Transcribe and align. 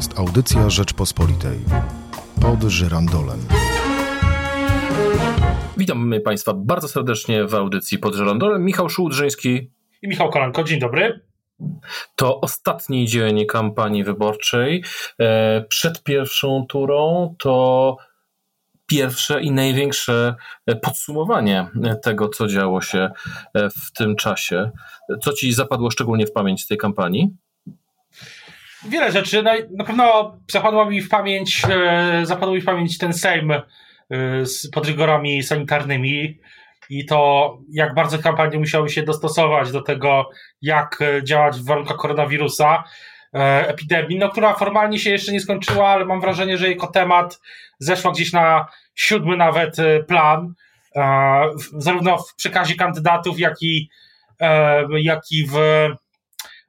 jest 0.00 0.18
audycja 0.18 0.70
Rzeczpospolitej. 0.70 1.58
Pod 2.42 2.62
żyrandolem. 2.62 3.38
Witam 5.76 6.12
Państwa 6.24 6.54
bardzo 6.54 6.88
serdecznie 6.88 7.44
w 7.44 7.54
audycji 7.54 7.98
pod 7.98 8.14
żyrandolem. 8.14 8.64
Michał 8.64 8.88
Szułdrzyński 8.88 9.70
i 10.02 10.08
Michał 10.08 10.30
Kolanko. 10.30 10.64
Dzień 10.64 10.80
dobry. 10.80 11.20
To 12.16 12.40
ostatni 12.40 13.06
dzień 13.06 13.46
kampanii 13.46 14.04
wyborczej. 14.04 14.84
E, 15.18 15.64
przed 15.68 16.02
pierwszą 16.02 16.66
turą 16.68 17.34
to 17.38 17.96
pierwsze 18.86 19.42
i 19.42 19.50
największe 19.50 20.34
podsumowanie 20.82 21.66
tego, 22.02 22.28
co 22.28 22.46
działo 22.46 22.80
się 22.80 23.10
w 23.54 23.92
tym 23.92 24.16
czasie. 24.16 24.70
Co 25.22 25.32
ci 25.32 25.52
zapadło 25.52 25.90
szczególnie 25.90 26.26
w 26.26 26.32
pamięć 26.32 26.62
z 26.62 26.66
tej 26.66 26.78
kampanii? 26.78 27.36
Wiele 28.88 29.12
rzeczy. 29.12 29.42
No, 29.42 29.50
na 29.70 29.84
pewno 29.84 30.36
zapadło 30.50 30.90
mi 30.90 31.00
w 31.00 31.08
pamięć, 31.08 31.62
e, 31.70 32.20
zapadł 32.26 32.52
mi 32.52 32.60
w 32.60 32.64
pamięć 32.64 32.98
ten 32.98 33.12
Sejm 33.12 33.50
e, 33.50 33.62
z, 34.46 34.70
pod 34.70 34.86
rygorami 34.86 35.42
sanitarnymi 35.42 36.38
i 36.90 37.06
to, 37.06 37.58
jak 37.70 37.94
bardzo 37.94 38.18
kampanie 38.18 38.58
musiały 38.58 38.88
się 38.88 39.02
dostosować 39.02 39.72
do 39.72 39.82
tego, 39.82 40.30
jak 40.62 40.98
działać 41.22 41.56
w 41.56 41.64
warunkach 41.64 41.96
koronawirusa, 41.96 42.84
e, 43.34 43.68
epidemii, 43.68 44.18
no, 44.18 44.28
która 44.28 44.54
formalnie 44.54 44.98
się 44.98 45.10
jeszcze 45.10 45.32
nie 45.32 45.40
skończyła, 45.40 45.88
ale 45.88 46.04
mam 46.04 46.20
wrażenie, 46.20 46.58
że 46.58 46.70
jako 46.70 46.86
temat 46.86 47.40
zeszła 47.78 48.12
gdzieś 48.12 48.32
na 48.32 48.66
siódmy 48.94 49.36
nawet 49.36 49.76
plan, 50.08 50.54
zarówno 51.78 52.18
w 52.18 52.34
przekazie 52.34 52.74
kandydatów, 52.74 53.40
jak 53.40 53.54
i, 53.62 53.88
jak 55.02 55.20
i 55.30 55.46
w 55.46 55.56
E, 55.56 56.09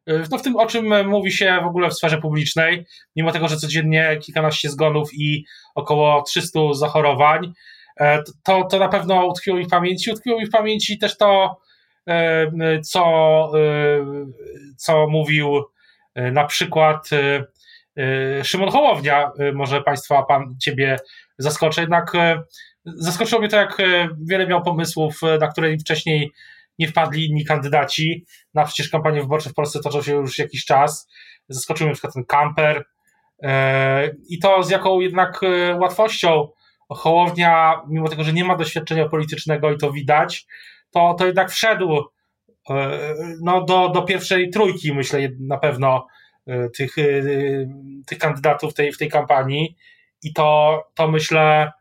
no 0.08 0.38
w 0.38 0.42
tym, 0.42 0.56
o 0.56 0.66
czym 0.66 1.10
mówi 1.10 1.32
się 1.32 1.60
w 1.64 1.68
ogóle 1.68 1.90
w 1.90 1.94
sferze 1.94 2.18
publicznej, 2.18 2.86
mimo 3.16 3.32
tego, 3.32 3.48
że 3.48 3.58
codziennie 3.58 4.18
kilkanaście 4.22 4.70
zgonów 4.70 5.10
i 5.14 5.46
około 5.76 6.22
300 6.22 6.60
zachorowań, 6.74 7.54
e, 8.00 8.24
to, 8.44 8.64
to 8.64 8.80
na 8.80 8.90
pewno 8.90 9.26
utkwiło 9.26 9.58
mi 9.58 9.66
w 9.66 9.70
pamięci. 9.70 10.12
Utkwiło 10.12 10.40
mi 10.40 10.46
w 10.46 10.52
pamięci 10.52 11.00
też 11.00 11.18
to, 11.18 11.58
e, 12.08 12.52
co, 12.82 13.52
co 14.78 15.08
mówił 15.08 15.64
na 16.16 16.46
przykład 16.46 17.10
Szymon 18.44 18.70
Hołownia. 18.70 19.32
Może 19.54 19.82
Państwa, 19.82 20.24
Pan, 20.24 20.56
Ciebie 20.62 20.98
zaskoczę. 21.38 21.82
Jednak 21.82 22.12
zaskoczyło 22.86 23.42
mnie 23.42 23.50
to, 23.50 23.58
jak 23.58 23.78
wiele 24.22 24.48
miał 24.48 24.64
pomysłów, 24.64 25.20
na 25.40 25.48
które 25.48 25.78
wcześniej 25.78 26.32
nie 26.82 26.88
wpadli 26.88 27.26
inni 27.26 27.46
kandydaci. 27.46 28.26
Na 28.54 28.66
przecież 28.66 28.90
kampanie 28.90 29.22
wyborcze 29.22 29.50
w 29.50 29.54
Polsce 29.54 29.80
toczą 29.80 30.02
się 30.02 30.16
już 30.16 30.40
jakiś 30.40 30.66
czas. 30.66 31.08
Zaskoczył 31.50 31.86
mnie 31.86 31.92
na 31.92 31.94
przykład 31.94 32.14
ten 32.14 32.26
kamper. 32.26 32.86
E, 33.44 34.12
I 34.30 34.40
to 34.40 34.64
z 34.64 34.70
jaką 34.70 35.00
jednak 35.00 35.44
e, 35.44 35.76
łatwością 35.76 36.48
Hołownia, 36.90 37.82
mimo 37.88 38.10
tego, 38.10 38.24
że 38.24 38.34
nie 38.34 38.46
ma 38.46 38.56
doświadczenia 38.56 39.10
politycznego 39.10 39.72
i 39.72 39.78
to 39.78 39.92
widać, 39.92 40.46
to, 40.92 41.16
to 41.20 41.26
jednak 41.26 41.52
wszedł 41.52 42.04
e, 42.70 43.00
no, 43.42 43.66
do, 43.66 43.90
do 43.90 44.02
pierwszej 44.02 44.50
trójki, 44.50 44.94
myślę, 44.94 45.20
na 45.40 45.58
pewno 45.58 46.08
tych, 46.78 46.96
tych 48.08 48.18
kandydatów 48.18 48.74
tej, 48.74 48.92
w 48.92 48.98
tej 48.98 49.10
kampanii. 49.10 49.76
I 50.24 50.34
to, 50.34 50.80
to 50.96 51.08
myślę, 51.08 51.72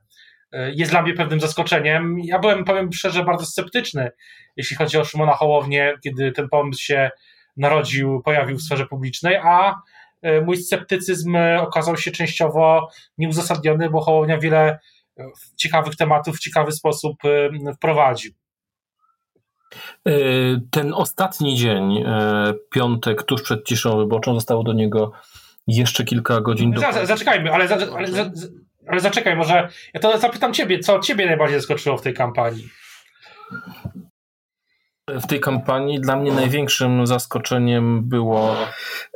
jest 0.52 0.90
dla 0.90 1.02
mnie 1.02 1.14
pewnym 1.14 1.40
zaskoczeniem. 1.40 2.18
Ja 2.24 2.38
byłem, 2.38 2.64
powiem 2.64 2.92
szczerze, 2.92 3.24
bardzo 3.24 3.46
sceptyczny, 3.46 4.10
jeśli 4.56 4.76
chodzi 4.76 4.98
o 4.98 5.04
Szymona 5.04 5.34
Hołownię, 5.34 5.94
kiedy 6.04 6.32
ten 6.32 6.48
pomysł 6.48 6.82
się 6.82 7.10
narodził, 7.56 8.22
pojawił 8.22 8.56
w 8.56 8.62
sferze 8.62 8.86
publicznej, 8.86 9.36
a 9.36 9.74
e, 10.22 10.40
mój 10.40 10.56
sceptycyzm 10.56 11.36
okazał 11.58 11.96
się 11.96 12.10
częściowo 12.10 12.88
nieuzasadniony, 13.18 13.90
bo 13.90 14.00
Hołownia 14.00 14.38
wiele 14.38 14.78
e, 15.18 15.24
ciekawych 15.56 15.96
tematów 15.96 16.36
w 16.36 16.40
ciekawy 16.40 16.72
sposób 16.72 17.16
e, 17.24 17.72
wprowadził. 17.74 18.32
Ten 20.70 20.94
ostatni 20.94 21.56
dzień, 21.56 22.04
piątek, 22.70 23.22
tuż 23.22 23.42
przed 23.42 23.66
ciszą 23.66 23.98
wyborczą, 23.98 24.34
zostało 24.34 24.62
do 24.62 24.72
niego 24.72 25.12
jeszcze 25.66 26.04
kilka 26.04 26.40
godzin. 26.40 26.70
Do... 26.70 26.80
Zaczekajmy, 27.04 27.52
ale, 27.52 27.68
ale, 27.68 27.86
ale, 27.92 28.30
ale 28.90 29.00
zaczekaj, 29.00 29.36
może 29.36 29.68
ja 29.94 30.00
to 30.00 30.18
zapytam 30.18 30.52
ciebie, 30.52 30.78
co 30.78 30.98
ciebie 30.98 31.26
najbardziej 31.26 31.58
zaskoczyło 31.58 31.96
w 31.96 32.02
tej 32.02 32.14
kampanii? 32.14 32.68
W 35.08 35.26
tej 35.26 35.40
kampanii 35.40 36.00
dla 36.00 36.16
mnie 36.16 36.32
największym 36.32 37.06
zaskoczeniem 37.06 38.08
było 38.08 38.56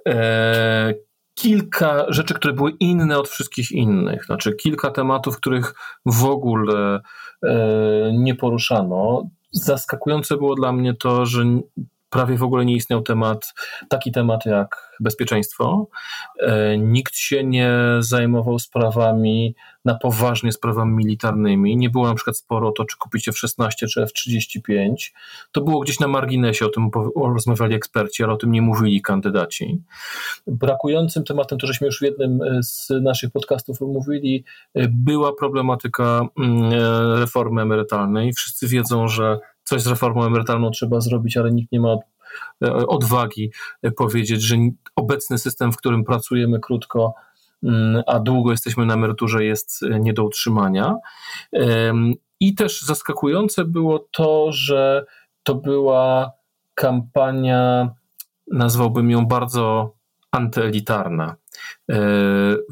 e, 0.08 0.94
kilka 1.34 2.04
rzeczy, 2.08 2.34
które 2.34 2.54
były 2.54 2.70
inne 2.80 3.18
od 3.18 3.28
wszystkich 3.28 3.72
innych. 3.72 4.24
Znaczy 4.24 4.54
kilka 4.54 4.90
tematów, 4.90 5.36
których 5.36 5.74
w 6.06 6.24
ogóle 6.24 7.00
e, 7.42 7.56
nie 8.12 8.34
poruszano. 8.34 9.28
Zaskakujące 9.52 10.36
było 10.36 10.54
dla 10.54 10.72
mnie 10.72 10.94
to, 10.94 11.26
że 11.26 11.44
prawie 12.14 12.36
w 12.36 12.42
ogóle 12.42 12.64
nie 12.64 12.75
istniał 12.75 13.02
temat, 13.02 13.54
taki 13.88 14.12
temat 14.12 14.47
jak 14.47 14.94
bezpieczeństwo. 15.00 15.88
E, 16.41 16.78
nikt 16.78 17.16
się 17.16 17.44
nie 17.44 17.70
zajmował 17.98 18.58
sprawami 18.58 19.54
na 19.84 19.94
poważnie 19.94 20.52
sprawami 20.52 20.94
militarnymi. 20.94 21.76
Nie 21.76 21.91
było 21.91 22.06
na 22.06 22.14
przykład 22.14 22.36
sporo 22.36 22.69
o 22.69 22.72
to, 22.72 22.84
czy 22.84 22.97
kupicie 22.98 23.30
F-16 23.30 23.69
czy 23.88 24.02
F-35. 24.02 24.94
To 25.52 25.60
było 25.60 25.80
gdzieś 25.80 26.00
na 26.00 26.08
marginesie, 26.08 26.66
o 26.66 26.69
tym 26.69 26.91
rozmawiali 27.16 27.75
eksperci, 27.75 28.25
ale 28.25 28.32
o 28.32 28.36
tym 28.36 28.52
nie 28.52 28.62
mówili 28.62 29.02
kandydaci. 29.02 29.82
Brakującym 30.46 31.25
tematem, 31.25 31.58
to 31.58 31.66
żeśmy 31.66 31.86
już 31.86 31.98
w 31.98 32.02
jednym 32.02 32.41
z 32.62 32.88
naszych 33.02 33.31
podcastów 33.31 33.81
mówili, 33.81 34.44
e, 34.75 34.88
była 34.88 35.32
problematyka 35.32 36.28
mm, 36.38 36.72
e, 36.72 37.20
reformy 37.20 37.62
emerytalnej. 37.62 38.32
Wszyscy 38.32 38.69
wiedzą, 38.69 39.08
że 39.08 39.38
coś 39.64 39.82
z 39.82 39.86
reformą 39.86 40.25
emerytalną 40.25 40.70
trzeba 40.70 41.00
zrobić, 41.00 41.36
ale 41.36 41.52
nikt 41.52 41.72
nie 41.72 41.80
ma 41.80 41.97
e, 42.64 42.72
odwagi 42.75 43.50
e, 43.82 43.91
powiedzieć, 43.91 44.42
że 44.42 44.56
obecny 44.97 45.38
system, 45.38 45.72
w 45.72 45.76
którym 45.76 46.04
pracujemy 46.04 46.60
krótko, 46.60 47.14
mm, 47.62 48.02
a 48.06 48.20
długo 48.20 48.50
jesteśmy 48.50 48.86
na 48.86 48.94
emeryturze, 48.94 49.44
jest 49.44 49.82
e, 49.82 50.00
nie 50.00 50.12
do 50.12 50.25
utrzymania. 50.25 50.97
I 52.41 52.54
też 52.54 52.82
zaskakujące 52.82 53.64
było 53.64 53.98
to, 53.98 54.52
że 54.52 55.04
to 55.42 55.54
była 55.54 56.32
kampania, 56.75 57.91
nazwałbym 58.52 59.10
ją 59.10 59.26
bardzo 59.26 59.94
antyelitarna. 60.31 61.36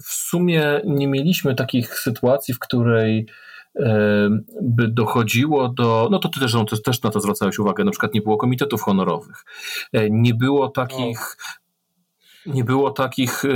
W 0.05 0.13
sumie 0.13 0.81
nie 0.85 1.09
mieliśmy 1.09 1.55
takich 1.55 1.99
sytuacji, 1.99 2.55
w 2.55 2.59
której 2.59 3.27
by 4.63 4.89
dochodziło 4.89 5.69
do, 5.69 6.09
no 6.11 6.19
to 6.19 6.29
ty 6.29 6.41
też, 6.41 6.55
no, 6.55 6.65
też 6.65 7.03
na 7.03 7.11
to 7.11 7.21
zwracałeś 7.21 7.59
uwagę, 7.59 7.85
na 7.85 7.91
przykład 7.91 8.15
nie 8.15 8.21
było 8.21 8.37
komitetów 8.37 8.83
honorowych, 8.83 9.45
e, 9.93 10.11
nie 10.11 10.35
było 10.35 10.69
takich, 10.69 11.37
nie 12.47 12.65
było 12.65 12.91
takich 12.91 13.45
e, 13.45 13.49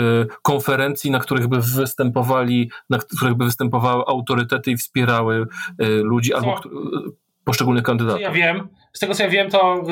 konferencji, 0.43 1.11
na 1.11 1.19
których 1.19 1.49
by 1.49 1.61
występowali, 1.61 2.71
na 2.91 2.99
których 2.99 3.35
by 3.35 3.45
występowały 3.45 4.03
autorytety 4.07 4.71
i 4.71 4.77
wspierały 4.77 5.47
e, 5.79 5.87
ludzi 5.89 6.35
albo 6.35 6.61
poszczególnych 7.45 7.85
kandydatów. 7.85 8.23
Ja 8.23 8.31
wiem, 8.31 8.69
z 8.93 8.99
tego 8.99 9.15
co 9.15 9.23
ja 9.23 9.29
wiem, 9.29 9.51
to 9.51 9.85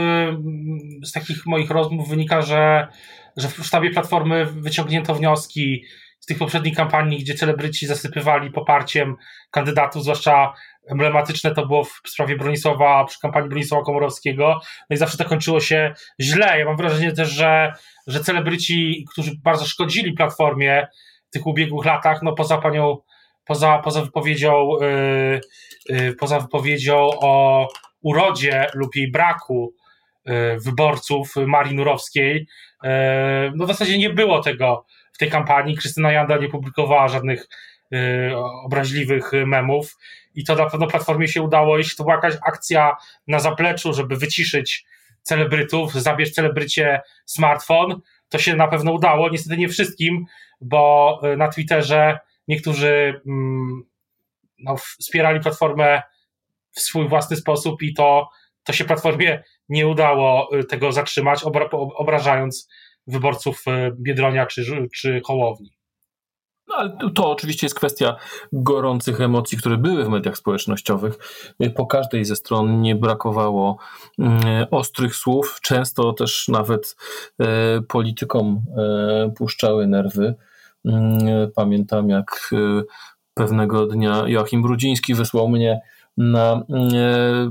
z 1.05 1.13
takich 1.13 1.47
moich 1.47 1.71
rozmów 1.71 2.09
wynika, 2.09 2.43
że, 2.43 2.89
że 3.37 3.49
w 3.49 3.67
sztabie 3.67 3.91
Platformy 3.91 4.47
wyciągnięto 4.47 5.15
wnioski 5.15 5.85
z 6.25 6.27
tych 6.27 6.39
poprzednich 6.39 6.77
kampanii, 6.77 7.19
gdzie 7.19 7.35
celebryci 7.35 7.87
zasypywali 7.87 8.51
poparciem 8.51 9.17
kandydatów, 9.51 10.03
zwłaszcza 10.03 10.53
emblematyczne 10.91 11.55
to 11.55 11.67
było 11.67 11.85
w 11.85 12.01
sprawie 12.07 12.37
Bronisława, 12.37 13.05
przy 13.05 13.21
kampanii 13.21 13.49
Bronisława 13.49 13.85
Komorowskiego, 13.85 14.61
no 14.91 14.95
i 14.95 14.97
zawsze 14.97 15.19
to 15.19 15.25
kończyło 15.25 15.61
się 15.61 15.95
źle. 16.21 16.59
Ja 16.59 16.65
mam 16.65 16.77
wrażenie 16.77 17.13
też, 17.13 17.29
że, 17.29 17.73
że 18.07 18.21
celebryci, 18.21 19.05
którzy 19.13 19.31
bardzo 19.43 19.67
szkodzili 19.67 20.13
Platformie 20.13 20.87
w 21.29 21.31
tych 21.31 21.47
ubiegłych 21.47 21.87
latach, 21.87 22.23
no 22.23 22.33
poza 22.33 22.59
panią, 22.59 22.97
poza, 23.45 23.79
poza 23.79 24.03
wypowiedzią 24.03 24.69
yy, 24.81 25.41
yy, 25.89 26.15
poza 26.15 26.41
wypowiedzią 26.41 27.11
o 27.21 27.69
urodzie 28.03 28.67
lub 28.75 28.97
jej 28.97 29.11
braku 29.11 29.75
yy, 30.27 30.59
wyborców 30.61 31.35
Marii 31.37 31.75
Nurowskiej, 31.75 32.47
yy, 32.83 32.91
no 33.55 33.65
w 33.65 33.69
zasadzie 33.69 33.99
nie 33.99 34.11
było 34.11 34.43
tego 34.43 34.87
w 35.15 35.19
tej 35.19 35.31
kampanii. 35.31 35.77
Krystyna 35.77 36.13
Janda 36.13 36.37
nie 36.37 36.49
publikowała 36.49 37.09
żadnych 37.09 37.49
y, 37.95 38.37
obraźliwych 38.65 39.31
memów 39.47 39.97
i 40.35 40.45
to 40.45 40.55
na 40.55 40.71
pewno 40.71 40.87
Platformie 40.87 41.29
się 41.29 41.43
udało. 41.43 41.79
Jeśli 41.79 41.97
to 41.97 42.03
była 42.03 42.15
jakaś 42.15 42.35
akcja 42.47 42.97
na 43.27 43.39
zapleczu, 43.39 43.93
żeby 43.93 44.17
wyciszyć 44.17 44.85
celebrytów, 45.23 45.93
zabierz 45.93 46.33
celebrycie 46.33 47.01
smartfon, 47.27 48.01
to 48.29 48.39
się 48.39 48.57
na 48.57 48.69
pewno 48.69 48.93
udało. 48.93 49.29
Niestety 49.29 49.57
nie 49.57 49.69
wszystkim, 49.69 50.25
bo 50.61 51.21
y, 51.33 51.37
na 51.37 51.49
Twitterze 51.49 52.19
niektórzy 52.49 53.21
mm, 53.27 53.83
no, 54.59 54.77
wspierali 54.77 55.41
Platformę 55.41 56.03
w 56.73 56.81
swój 56.81 57.09
własny 57.09 57.37
sposób 57.37 57.83
i 57.83 57.95
to, 57.95 58.29
to 58.65 58.73
się 58.73 58.85
Platformie 58.85 59.43
nie 59.69 59.87
udało 59.87 60.57
y, 60.59 60.65
tego 60.65 60.93
zatrzymać, 60.93 61.45
obrażając 61.97 62.69
wyborców 63.07 63.63
e, 63.67 63.91
Biedronia 63.99 64.47
czy, 64.47 64.89
czy 64.95 65.21
Hołowni. 65.25 65.71
ale 66.77 66.97
to 67.15 67.31
oczywiście 67.31 67.67
jest 67.67 67.77
kwestia 67.77 68.17
gorących 68.53 69.21
emocji, 69.21 69.59
które 69.59 69.77
były 69.77 70.05
w 70.05 70.09
mediach 70.09 70.37
społecznościowych. 70.37 71.19
Po 71.75 71.87
każdej 71.87 72.25
ze 72.25 72.37
stron 72.37 72.81
nie 72.81 72.95
brakowało 72.95 73.79
mm, 74.19 74.67
ostrych 74.71 75.17
słów. 75.17 75.59
Często 75.63 76.13
też 76.13 76.49
nawet 76.49 76.97
e, 77.41 77.81
politykom 77.89 78.63
e, 78.79 79.31
puszczały 79.37 79.87
nerwy. 79.87 80.35
Mm, 80.85 81.51
pamiętam, 81.55 82.09
jak 82.09 82.51
e, 82.53 82.83
pewnego 83.35 83.87
dnia 83.87 84.23
Joachim 84.27 84.63
Brudziński 84.63 85.15
wysłał 85.15 85.49
mnie 85.49 85.81
na 86.17 86.63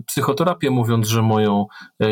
psychoterapię, 0.07 0.69
mówiąc, 0.69 1.07
że 1.07 1.21
moją 1.21 1.65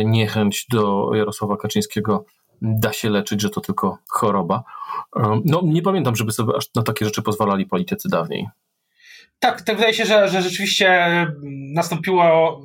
niechęć 0.06 0.66
do 0.72 1.12
Jarosława 1.14 1.58
Kaczyńskiego 1.58 2.26
da 2.62 2.94
się 2.94 3.10
leczyć, 3.10 3.42
że 3.42 3.50
to 3.50 3.62
tylko 3.62 3.98
choroba. 4.08 4.64
No, 5.46 5.62
nie 5.64 5.82
pamiętam, 5.82 6.16
żeby 6.16 6.32
sobie 6.32 6.54
aż 6.58 6.74
na 6.76 6.84
takie 6.84 7.06
rzeczy 7.06 7.22
pozwalali 7.22 7.66
politycy 7.66 8.10
dawniej. 8.10 8.48
Tak, 9.40 9.62
tak 9.62 9.76
wydaje 9.76 9.94
się, 9.94 10.06
że, 10.06 10.30
że 10.30 10.42
rzeczywiście 10.42 11.08
nastąpiło 11.74 12.62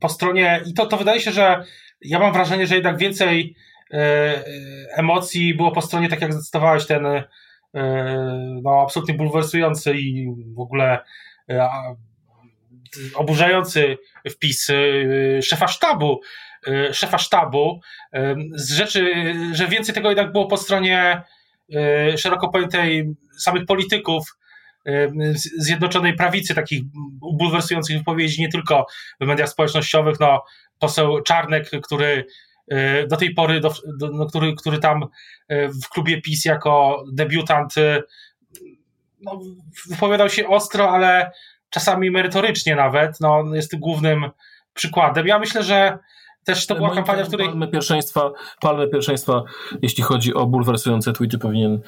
po 0.00 0.08
stronie, 0.08 0.62
i 0.66 0.74
to, 0.74 0.86
to 0.86 0.96
wydaje 0.96 1.20
się, 1.20 1.32
że 1.32 1.64
ja 2.00 2.18
mam 2.18 2.32
wrażenie, 2.32 2.66
że 2.66 2.74
jednak 2.74 2.98
więcej 2.98 3.54
e, 3.92 4.44
emocji 4.96 5.54
było 5.54 5.72
po 5.72 5.80
stronie, 5.80 6.08
tak 6.08 6.20
jak 6.20 6.32
zdecydowałeś, 6.32 6.86
ten 6.86 7.06
e, 7.06 7.24
no, 8.62 8.82
absolutnie 8.82 9.14
bulwersujący 9.14 9.94
i 9.94 10.34
w 10.56 10.60
ogóle 10.60 10.98
e, 11.50 11.68
oburzający 13.14 13.98
wpis 14.30 14.68
szefa 15.42 15.68
sztabu, 15.68 16.20
szefa 16.92 17.18
sztabu, 17.18 17.80
z 18.54 18.72
rzeczy, 18.72 19.14
że 19.52 19.66
więcej 19.66 19.94
tego 19.94 20.08
jednak 20.08 20.32
było 20.32 20.46
po 20.46 20.56
stronie 20.56 21.22
szeroko 22.16 22.48
pojętej 22.48 23.14
samych 23.38 23.66
polityków, 23.66 24.36
Zjednoczonej 25.58 26.16
Prawicy, 26.16 26.54
takich 26.54 26.82
bulwersujących 27.38 27.98
wypowiedzi, 27.98 28.42
nie 28.42 28.48
tylko 28.48 28.86
w 29.20 29.26
mediach 29.26 29.48
społecznościowych. 29.48 30.20
No, 30.20 30.44
poseł 30.78 31.22
Czarnek, 31.22 31.70
który 31.82 32.26
e, 32.70 33.06
do 33.06 33.16
tej 33.16 33.34
pory, 33.34 33.60
do, 33.60 33.72
do, 33.98 34.08
no, 34.12 34.26
który, 34.26 34.54
który 34.54 34.78
tam 34.78 35.02
e, 35.48 35.68
w 35.68 35.88
klubie 35.88 36.22
PiS 36.22 36.44
jako 36.44 37.04
debiutant 37.12 37.78
e, 37.78 38.02
no, 39.20 39.40
wypowiadał 39.88 40.28
się 40.28 40.48
ostro, 40.48 40.90
ale 40.90 41.30
czasami 41.70 42.10
merytorycznie 42.10 42.76
nawet. 42.76 43.20
No, 43.20 43.44
jest 43.54 43.78
głównym 43.78 44.30
przykładem. 44.74 45.26
Ja 45.26 45.38
myślę, 45.38 45.62
że 45.62 45.98
też 46.44 46.66
to 46.66 46.74
była 46.74 46.94
kampania, 46.94 47.24
w 47.24 47.28
której... 47.28 47.46
Palmę 47.46 47.68
pierwszeństwa, 47.68 48.32
palmę 48.60 48.88
pierwszeństwa, 48.88 49.42
jeśli 49.82 50.02
chodzi 50.02 50.34
o 50.34 50.46
bulwersujące 50.46 51.12
tweety, 51.12 51.38
powinien 51.38 51.80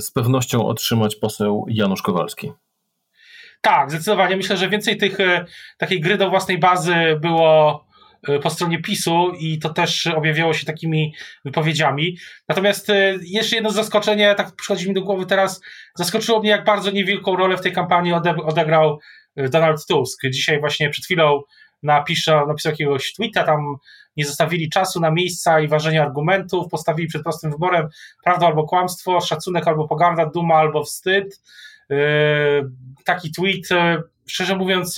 z 0.00 0.10
pewnością 0.10 0.66
otrzymać 0.66 1.16
poseł 1.16 1.66
Janusz 1.68 2.02
Kowalski. 2.02 2.52
Tak, 3.60 3.90
zdecydowanie. 3.90 4.36
Myślę, 4.36 4.56
że 4.56 4.68
więcej 4.68 4.96
tych 4.96 5.18
takiej 5.78 6.00
gry 6.00 6.16
do 6.16 6.30
własnej 6.30 6.58
bazy 6.58 6.94
było 7.20 7.86
E, 8.28 8.38
po 8.38 8.50
stronie 8.50 8.82
PiSu 8.82 9.32
i 9.38 9.58
to 9.58 9.68
też 9.68 10.06
objawiało 10.06 10.54
się 10.54 10.66
takimi 10.66 11.14
wypowiedziami. 11.44 12.16
Natomiast 12.48 12.90
e, 12.90 13.14
jeszcze 13.22 13.56
jedno 13.56 13.70
zaskoczenie, 13.70 14.34
tak 14.34 14.56
przychodzi 14.56 14.88
mi 14.88 14.94
do 14.94 15.02
głowy 15.02 15.26
teraz, 15.26 15.60
zaskoczyło 15.94 16.40
mnie, 16.40 16.50
jak 16.50 16.64
bardzo 16.64 16.90
niewielką 16.90 17.36
rolę 17.36 17.56
w 17.56 17.60
tej 17.60 17.72
kampanii 17.72 18.12
odegrał 18.44 18.98
e, 19.36 19.48
Donald 19.48 19.86
Tusk. 19.86 20.20
Dzisiaj 20.30 20.60
właśnie 20.60 20.90
przed 20.90 21.04
chwilą 21.04 21.40
napisał, 21.86 22.46
napisał 22.46 22.72
jakiegoś 22.72 23.12
tweeta, 23.12 23.44
tam 23.44 23.76
nie 24.16 24.24
zostawili 24.24 24.70
czasu 24.70 25.00
na 25.00 25.10
miejsca 25.10 25.60
i 25.60 25.68
ważenie 25.68 26.02
argumentów, 26.02 26.68
postawili 26.70 27.08
przed 27.08 27.22
prostym 27.22 27.50
wyborem 27.50 27.88
prawda 28.24 28.46
albo 28.46 28.64
kłamstwo, 28.64 29.20
szacunek 29.20 29.68
albo 29.68 29.88
pogarda, 29.88 30.26
duma 30.26 30.54
albo 30.54 30.84
wstyd. 30.84 31.40
Taki 33.04 33.32
tweet, 33.32 33.68
szczerze 34.26 34.56
mówiąc, 34.56 34.96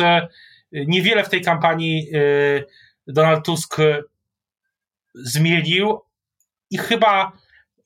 niewiele 0.72 1.24
w 1.24 1.28
tej 1.28 1.40
kampanii 1.40 2.10
Donald 3.06 3.44
Tusk 3.44 3.76
zmienił 5.14 6.00
i 6.70 6.78
chyba 6.78 7.32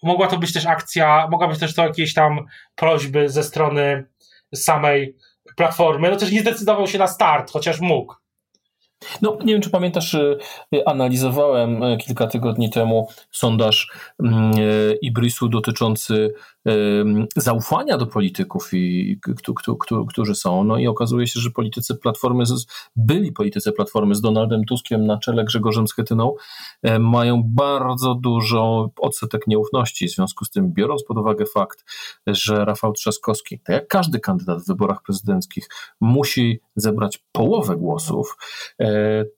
mogła 0.02 0.26
to 0.26 0.38
być 0.38 0.52
też 0.52 0.66
akcja, 0.66 1.28
mogła 1.30 1.48
być 1.48 1.58
też 1.58 1.74
to 1.74 1.82
jakieś 1.82 2.14
tam 2.14 2.46
prośby 2.74 3.28
ze 3.28 3.42
strony 3.42 4.04
samej 4.54 5.16
platformy. 5.56 6.10
No 6.10 6.16
też 6.16 6.32
nie 6.32 6.40
zdecydował 6.40 6.86
się 6.86 6.98
na 6.98 7.06
start, 7.06 7.50
chociaż 7.50 7.80
mógł. 7.80 8.14
No, 9.22 9.38
nie 9.44 9.52
wiem, 9.52 9.62
czy 9.62 9.70
pamiętasz, 9.70 10.14
y, 10.14 10.38
analizowałem 10.86 11.82
y, 11.82 11.96
kilka 11.96 12.26
tygodni 12.26 12.70
temu 12.70 13.08
sondaż 13.30 13.92
mm, 14.20 14.52
y, 14.58 14.98
Ibrisu 15.02 15.48
dotyczący 15.48 16.34
zaufania 17.36 17.98
do 17.98 18.06
polityków, 18.06 18.74
i, 18.74 19.20
którzy 20.08 20.34
są. 20.34 20.64
No 20.64 20.78
i 20.78 20.86
okazuje 20.86 21.26
się, 21.26 21.40
że 21.40 21.50
politycy 21.50 21.94
Platformy, 21.94 22.44
byli 22.96 23.32
politycy 23.32 23.72
Platformy 23.72 24.14
z 24.14 24.20
Donaldem 24.20 24.64
Tuskiem 24.64 25.06
na 25.06 25.18
czele, 25.18 25.44
Grzegorzem 25.44 25.88
Schetyną, 25.88 26.34
mają 27.00 27.42
bardzo 27.46 28.14
dużo 28.14 28.90
odsetek 29.00 29.46
nieufności. 29.46 30.08
W 30.08 30.10
związku 30.10 30.44
z 30.44 30.50
tym, 30.50 30.72
biorąc 30.72 31.04
pod 31.04 31.18
uwagę 31.18 31.44
fakt, 31.46 31.84
że 32.26 32.64
Rafał 32.64 32.92
Trzaskowski, 32.92 33.60
tak 33.60 33.74
jak 33.74 33.88
każdy 33.88 34.20
kandydat 34.20 34.62
w 34.62 34.66
wyborach 34.66 35.02
prezydenckich, 35.02 35.68
musi 36.00 36.60
zebrać 36.76 37.24
połowę 37.32 37.76
głosów, 37.76 38.36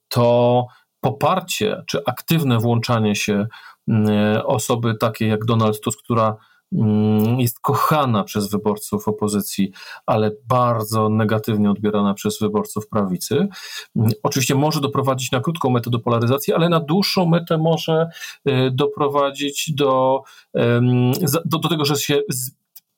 to 0.09 0.65
poparcie 1.01 1.83
czy 1.87 1.99
aktywne 2.05 2.59
włączanie 2.59 3.15
się 3.15 3.47
mm, 3.87 4.41
osoby 4.45 4.95
takiej 4.95 5.29
jak 5.29 5.45
Donald 5.45 5.81
Tusk, 5.81 5.99
która 6.03 6.37
jest 7.37 7.59
kochana 7.59 8.23
przez 8.23 8.49
wyborców 8.49 9.07
opozycji, 9.07 9.71
ale 10.05 10.31
bardzo 10.47 11.09
negatywnie 11.09 11.71
odbierana 11.71 12.13
przez 12.13 12.39
wyborców 12.39 12.87
prawicy. 12.87 13.47
Mm, 13.95 14.11
oczywiście 14.23 14.55
może 14.55 14.81
doprowadzić 14.81 15.31
na 15.31 15.39
krótką 15.39 15.69
metę 15.69 15.89
do 15.89 15.99
polaryzacji, 15.99 16.53
ale 16.53 16.69
na 16.69 16.79
dłuższą 16.79 17.25
metę 17.25 17.57
może 17.57 18.09
y, 18.49 18.71
doprowadzić 18.71 19.71
do, 19.73 20.21
do, 21.45 21.59
do 21.59 21.69
tego, 21.69 21.85
że 21.85 21.95
się 21.95 22.21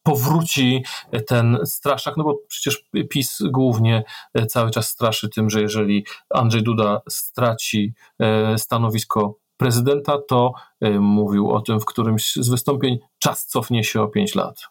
powróci 0.07 0.83
ten 1.27 1.57
straszak, 1.65 2.17
no 2.17 2.23
bo 2.23 2.39
przecież 2.47 2.89
PiS 3.09 3.39
głównie 3.51 4.03
e, 4.33 4.45
cały 4.45 4.71
czas 4.71 4.89
straszy 4.89 5.29
tym, 5.29 5.49
że 5.49 5.61
jeżeli 5.61 6.05
Andrzej 6.29 6.63
Duda 6.63 7.01
straci 7.09 7.93
e, 8.19 8.57
stanowisko 8.57 9.39
prezydenta, 9.57 10.17
to 10.29 10.53
e, 10.81 10.89
mówił 10.89 11.51
o 11.51 11.61
tym 11.61 11.79
w 11.79 11.85
którymś 11.85 12.35
z 12.35 12.49
wystąpień, 12.49 12.97
czas 13.19 13.45
cofnie 13.45 13.83
się 13.83 14.01
o 14.01 14.07
5 14.07 14.35
lat. 14.35 14.61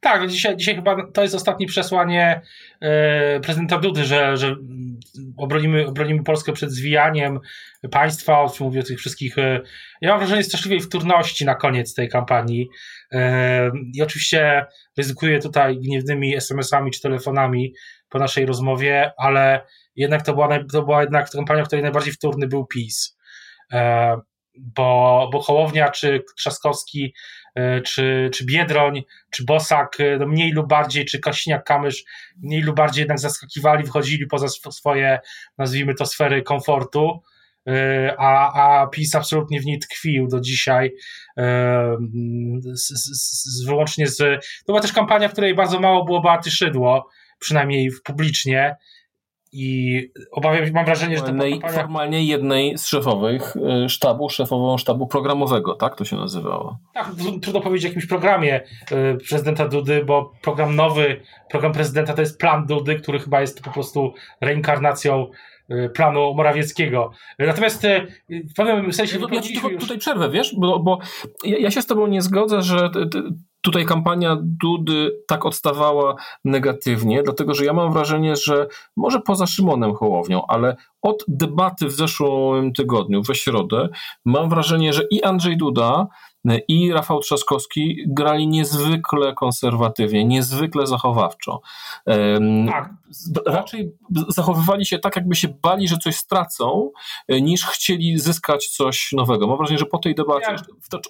Tak, 0.00 0.20
no 0.20 0.26
dzisiaj, 0.26 0.56
dzisiaj 0.56 0.74
chyba 0.74 1.06
to 1.12 1.22
jest 1.22 1.34
ostatnie 1.34 1.66
przesłanie 1.66 2.40
e, 2.80 3.40
prezydenta 3.40 3.78
Dudy, 3.78 4.04
że, 4.04 4.36
że 4.36 4.56
obronimy, 5.36 5.86
obronimy 5.86 6.22
Polskę 6.24 6.52
przed 6.52 6.70
zwijaniem 6.70 7.40
państwa, 7.90 8.46
mówię 8.60 8.80
o 8.80 8.82
tych 8.82 8.98
wszystkich. 8.98 9.38
E, 9.38 9.60
ja 10.00 10.10
mam 10.10 10.18
wrażenie 10.18 10.44
straszliwej 10.44 10.80
wtórności 10.80 11.44
na 11.44 11.54
koniec 11.54 11.94
tej 11.94 12.08
kampanii. 12.08 12.68
I 13.94 14.02
oczywiście 14.02 14.66
ryzykuję 14.96 15.38
tutaj 15.38 15.78
gniewnymi 15.78 16.36
SMS-ami 16.36 16.90
czy 16.90 17.00
telefonami 17.00 17.74
po 18.08 18.18
naszej 18.18 18.46
rozmowie, 18.46 19.12
ale 19.16 19.66
jednak 19.96 20.22
to 20.22 20.34
była, 20.34 20.64
to 20.72 20.82
była 20.82 21.00
jednak 21.00 21.30
kampania, 21.30 21.64
w 21.64 21.66
której 21.66 21.82
najbardziej 21.82 22.12
wtórny 22.12 22.46
był 22.46 22.66
PiS. 22.66 23.19
Bo, 24.58 25.28
bo 25.32 25.40
Hołownia 25.42 25.90
czy 25.90 26.24
Trzaskowski 26.36 27.12
E, 27.54 27.80
czy, 27.80 28.30
czy 28.34 28.44
Biedroń, 28.44 29.02
czy 29.30 29.44
Bosak, 29.44 30.00
e, 30.00 30.16
no 30.18 30.26
mniej 30.26 30.52
lub 30.52 30.68
bardziej, 30.68 31.04
czy 31.04 31.20
Kosiniak-Kamysz, 31.20 32.04
mniej 32.42 32.62
lub 32.62 32.76
bardziej 32.76 33.02
jednak 33.02 33.18
zaskakiwali, 33.18 33.86
wchodzili 33.86 34.26
poza 34.26 34.48
swoje, 34.48 35.18
nazwijmy 35.58 35.94
to, 35.94 36.06
sfery 36.06 36.42
komfortu, 36.42 37.20
e, 37.68 38.14
a, 38.18 38.52
a 38.52 38.86
PiS 38.86 39.14
absolutnie 39.14 39.60
w 39.60 39.64
niej 39.64 39.78
tkwił 39.78 40.28
do 40.28 40.40
dzisiaj, 40.40 40.90
z, 42.72 42.88
z, 42.88 43.14
z, 43.44 43.66
wyłącznie 43.66 44.06
z... 44.06 44.18
To 44.18 44.66
była 44.66 44.80
też 44.80 44.92
kampania, 44.92 45.28
w 45.28 45.32
której 45.32 45.54
bardzo 45.54 45.80
mało 45.80 46.04
było 46.04 46.20
Beaty 46.20 46.50
Szydło, 46.50 47.08
przynajmniej 47.38 47.90
publicznie, 48.04 48.76
i 49.52 50.12
obawiam 50.32 50.72
mam 50.72 50.84
wrażenie, 50.84 51.16
że 51.16 51.22
to 51.22 51.28
kampania... 51.28 51.68
Formalnie 51.68 52.24
jednej 52.24 52.78
z 52.78 52.86
szefowych 52.86 53.56
y, 53.56 53.88
sztabu, 53.88 54.28
szefową 54.28 54.78
sztabu 54.78 55.06
programowego, 55.06 55.74
tak 55.74 55.96
to 55.96 56.04
się 56.04 56.16
nazywało? 56.16 56.78
Tak, 56.94 57.10
trudno 57.42 57.60
powiedzieć 57.60 57.84
o 57.84 57.88
jakimś 57.88 58.06
programie 58.06 58.60
y, 58.92 59.18
prezydenta 59.28 59.68
Dudy, 59.68 60.04
bo 60.04 60.32
program 60.42 60.76
nowy, 60.76 61.20
program 61.50 61.72
prezydenta 61.72 62.14
to 62.14 62.20
jest 62.20 62.38
plan 62.38 62.66
Dudy, 62.66 62.94
który 62.94 63.18
chyba 63.18 63.40
jest 63.40 63.62
po 63.62 63.70
prostu 63.70 64.14
reinkarnacją 64.40 65.26
y, 65.70 65.90
planu 65.94 66.34
Morawieckiego. 66.34 67.10
Natomiast 67.38 67.86
w 68.28 68.54
pewnym 68.56 68.92
sensie... 68.92 69.18
Ja, 69.32 69.40
ja 69.70 69.78
tutaj 69.78 69.98
przerwę, 69.98 70.30
wiesz, 70.30 70.54
bo, 70.58 70.78
bo 70.78 70.98
ja, 71.44 71.58
ja, 71.58 71.70
się 71.70 71.82
z 71.82 71.86
tobą 71.86 72.06
nie 72.06 72.22
zgodzę, 72.22 72.62
że 72.62 72.90
tutaj 73.60 73.84
kampania 73.84 74.36
Dudy 74.42 75.22
tak 75.26 75.46
odstawała 75.46 76.14
negatywnie, 76.44 77.22
dlatego 77.22 77.54
że 77.54 77.64
ja 77.64 77.72
mam 77.72 77.92
wrażenie, 77.92 78.36
że 78.36 78.68
może 78.96 79.20
poza 79.20 79.46
Szymonem 79.46 79.94
Hołownią, 79.94 80.46
ale 80.48 80.76
od 81.02 81.24
debaty 81.28 81.86
w 81.86 81.92
zeszłym 81.92 82.72
tygodniu, 82.72 83.22
we 83.22 83.34
środę, 83.34 83.88
mam 84.24 84.48
wrażenie, 84.48 84.92
że 84.92 85.02
i 85.10 85.22
Andrzej 85.22 85.56
Duda, 85.56 86.06
i 86.68 86.92
Rafał 86.92 87.20
Trzaskowski 87.20 88.04
grali 88.06 88.48
niezwykle 88.48 89.34
konserwatywnie, 89.34 90.24
niezwykle 90.24 90.86
zachowawczo. 90.86 91.60
Tak. 92.66 92.90
Raczej 93.46 93.92
zachowywali 94.28 94.86
się 94.86 94.98
tak, 94.98 95.16
jakby 95.16 95.36
się 95.36 95.48
bali, 95.62 95.88
że 95.88 95.96
coś 95.96 96.16
stracą, 96.16 96.90
e, 97.28 97.40
niż 97.40 97.66
chcieli 97.66 98.18
zyskać 98.18 98.68
coś 98.68 99.12
nowego. 99.12 99.46
Mam 99.46 99.58
wrażenie, 99.58 99.78
że 99.78 99.86
po 99.86 99.98
tej 99.98 100.14
debacie, 100.14 100.56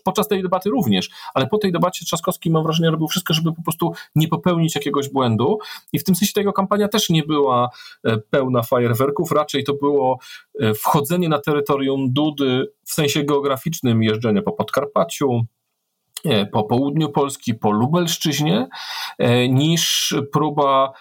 podczas 0.05 0.29
tej 0.29 0.43
debaty 0.43 0.71
również, 0.71 1.11
ale 1.35 1.47
po 1.47 1.59
tej 1.59 1.73
debacie 1.73 2.05
Trzaskowski, 2.05 2.51
mam 2.51 2.63
wrażenie, 2.63 2.91
robił 2.91 3.09
wszystko, 3.09 3.35
żeby 3.35 3.53
po 3.53 3.63
prostu 3.63 3.93
nie 4.15 4.29
popełnić 4.29 4.75
jakiegoś 4.75 5.09
błędu 5.09 5.59
i 5.93 5.99
w 5.99 6.05
tym 6.05 6.15
sensie 6.15 6.33
ta 6.35 6.41
jego 6.41 6.53
kampania 6.53 6.89
też 6.89 7.11
nie 7.11 7.23
była 7.23 7.69
e, 8.05 8.19
pełna 8.19 8.63
fajerwerków, 8.63 9.33
raczej 9.33 9.65
to 9.65 9.75
było 9.75 10.19
e, 10.61 10.75
wchodzenie 10.75 11.29
na 11.29 11.39
terytorium 11.39 12.13
Dudy 12.13 12.73
w 12.85 12.93
sensie 12.93 13.25
geograficznym, 13.25 14.03
jeżdżenie 14.03 14.43
po 14.43 14.53
Podkarpaciu, 14.53 15.20
e, 16.25 16.47
po 16.47 16.65
południu 16.65 17.09
Polski, 17.09 17.55
po 17.55 17.71
Lubelszczyźnie, 17.71 18.67
niż 19.49 20.15
próba 20.33 20.93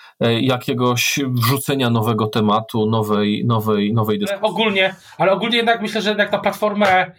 jakiegoś 0.42 1.20
wrzucenia 1.28 1.90
nowego 1.90 2.28
tematu, 2.28 2.86
nowej, 2.86 3.46
nowej, 3.46 3.94
nowej 3.94 4.20
dyskusji. 4.20 4.46
Ogólnie, 4.46 4.96
ale 5.18 5.32
ogólnie 5.32 5.58
jednak 5.58 5.82
myślę, 5.82 6.02
że 6.02 6.10
jednak 6.10 6.32
na 6.32 6.40
platformę 6.40 7.12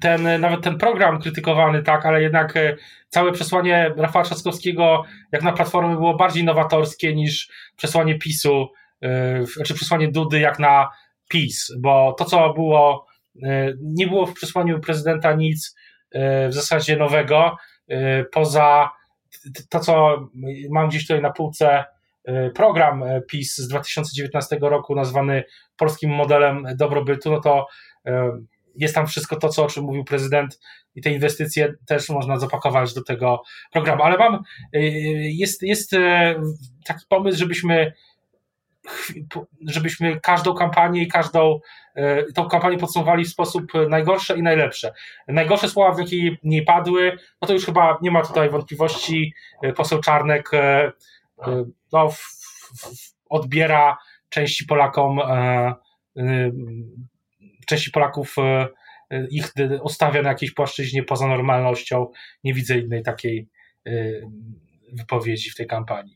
ten, 0.00 0.40
nawet 0.40 0.62
ten 0.62 0.78
program 0.78 1.20
krytykowany, 1.20 1.82
tak, 1.82 2.06
ale 2.06 2.22
jednak 2.22 2.56
e, 2.56 2.76
całe 3.08 3.32
przesłanie 3.32 3.92
Rafała 3.96 4.24
Trzaskowskiego 4.24 5.02
jak 5.32 5.42
na 5.42 5.52
Platformę 5.52 5.94
było 5.94 6.16
bardziej 6.16 6.44
nowatorskie 6.44 7.14
niż 7.14 7.48
przesłanie 7.76 8.18
PiSu, 8.18 8.68
czy 9.46 9.52
znaczy 9.56 9.74
przesłanie 9.74 10.08
Dudy 10.08 10.40
jak 10.40 10.58
na 10.58 10.88
PiS, 11.28 11.72
bo 11.78 12.14
to, 12.18 12.24
co 12.24 12.52
było, 12.54 13.06
e, 13.42 13.72
nie 13.82 14.06
było 14.06 14.26
w 14.26 14.34
przesłaniu 14.34 14.80
prezydenta 14.80 15.32
nic 15.32 15.76
e, 15.76 15.85
w 16.48 16.52
zasadzie 16.52 16.96
nowego, 16.96 17.56
poza 18.32 18.90
to, 19.70 19.80
co 19.80 20.16
mam 20.70 20.88
gdzieś 20.88 21.06
tutaj 21.06 21.22
na 21.22 21.32
półce, 21.32 21.84
program 22.54 23.04
PiS 23.30 23.56
z 23.56 23.68
2019 23.68 24.58
roku 24.60 24.94
nazwany 24.94 25.44
polskim 25.76 26.10
modelem 26.10 26.66
dobrobytu, 26.76 27.30
no 27.30 27.40
to 27.40 27.66
jest 28.76 28.94
tam 28.94 29.06
wszystko 29.06 29.36
to, 29.36 29.48
co, 29.48 29.64
o 29.64 29.68
czym 29.68 29.84
mówił 29.84 30.04
prezydent 30.04 30.60
i 30.94 31.02
te 31.02 31.10
inwestycje 31.10 31.74
też 31.86 32.08
można 32.08 32.38
zapakować 32.38 32.94
do 32.94 33.02
tego 33.02 33.42
programu. 33.72 34.02
Ale 34.02 34.18
mam, 34.18 34.42
jest, 35.32 35.62
jest 35.62 35.90
taki 36.84 37.04
pomysł, 37.08 37.38
żebyśmy 37.38 37.92
żebyśmy 39.66 40.20
każdą 40.20 40.54
kampanię 40.54 41.02
i 41.02 41.08
każdą 41.08 41.60
y, 41.96 42.32
tą 42.34 42.48
kampanię 42.48 42.78
podsumowali 42.78 43.24
w 43.24 43.28
sposób 43.28 43.72
najgorsze 43.88 44.38
i 44.38 44.42
najlepsze. 44.42 44.92
Najgorsze 45.28 45.68
słowa, 45.68 45.94
w 45.94 45.98
jakie 45.98 46.36
nie 46.42 46.62
padły, 46.62 47.16
no 47.42 47.48
to 47.48 47.54
już 47.54 47.64
chyba 47.64 47.98
nie 48.02 48.10
ma 48.10 48.22
tutaj 48.22 48.50
wątpliwości. 48.50 49.34
Poseł 49.76 50.00
Czarnek 50.00 50.50
no, 51.92 52.10
w, 52.10 52.18
w, 52.18 53.14
odbiera 53.28 53.98
części 54.28 54.66
Polakom 54.66 55.20
części 57.66 57.90
Polaków 57.90 58.38
e, 58.38 58.68
e, 59.10 59.26
ich 59.30 59.52
ustawia 59.82 60.22
na 60.22 60.28
jakiejś 60.28 60.52
płaszczyźnie 60.52 61.02
poza 61.02 61.26
normalnością. 61.26 62.10
Nie 62.44 62.54
widzę 62.54 62.78
innej 62.78 63.02
takiej 63.02 63.48
e, 63.86 63.92
wypowiedzi 64.92 65.50
w 65.50 65.54
tej 65.54 65.66
kampanii. 65.66 66.15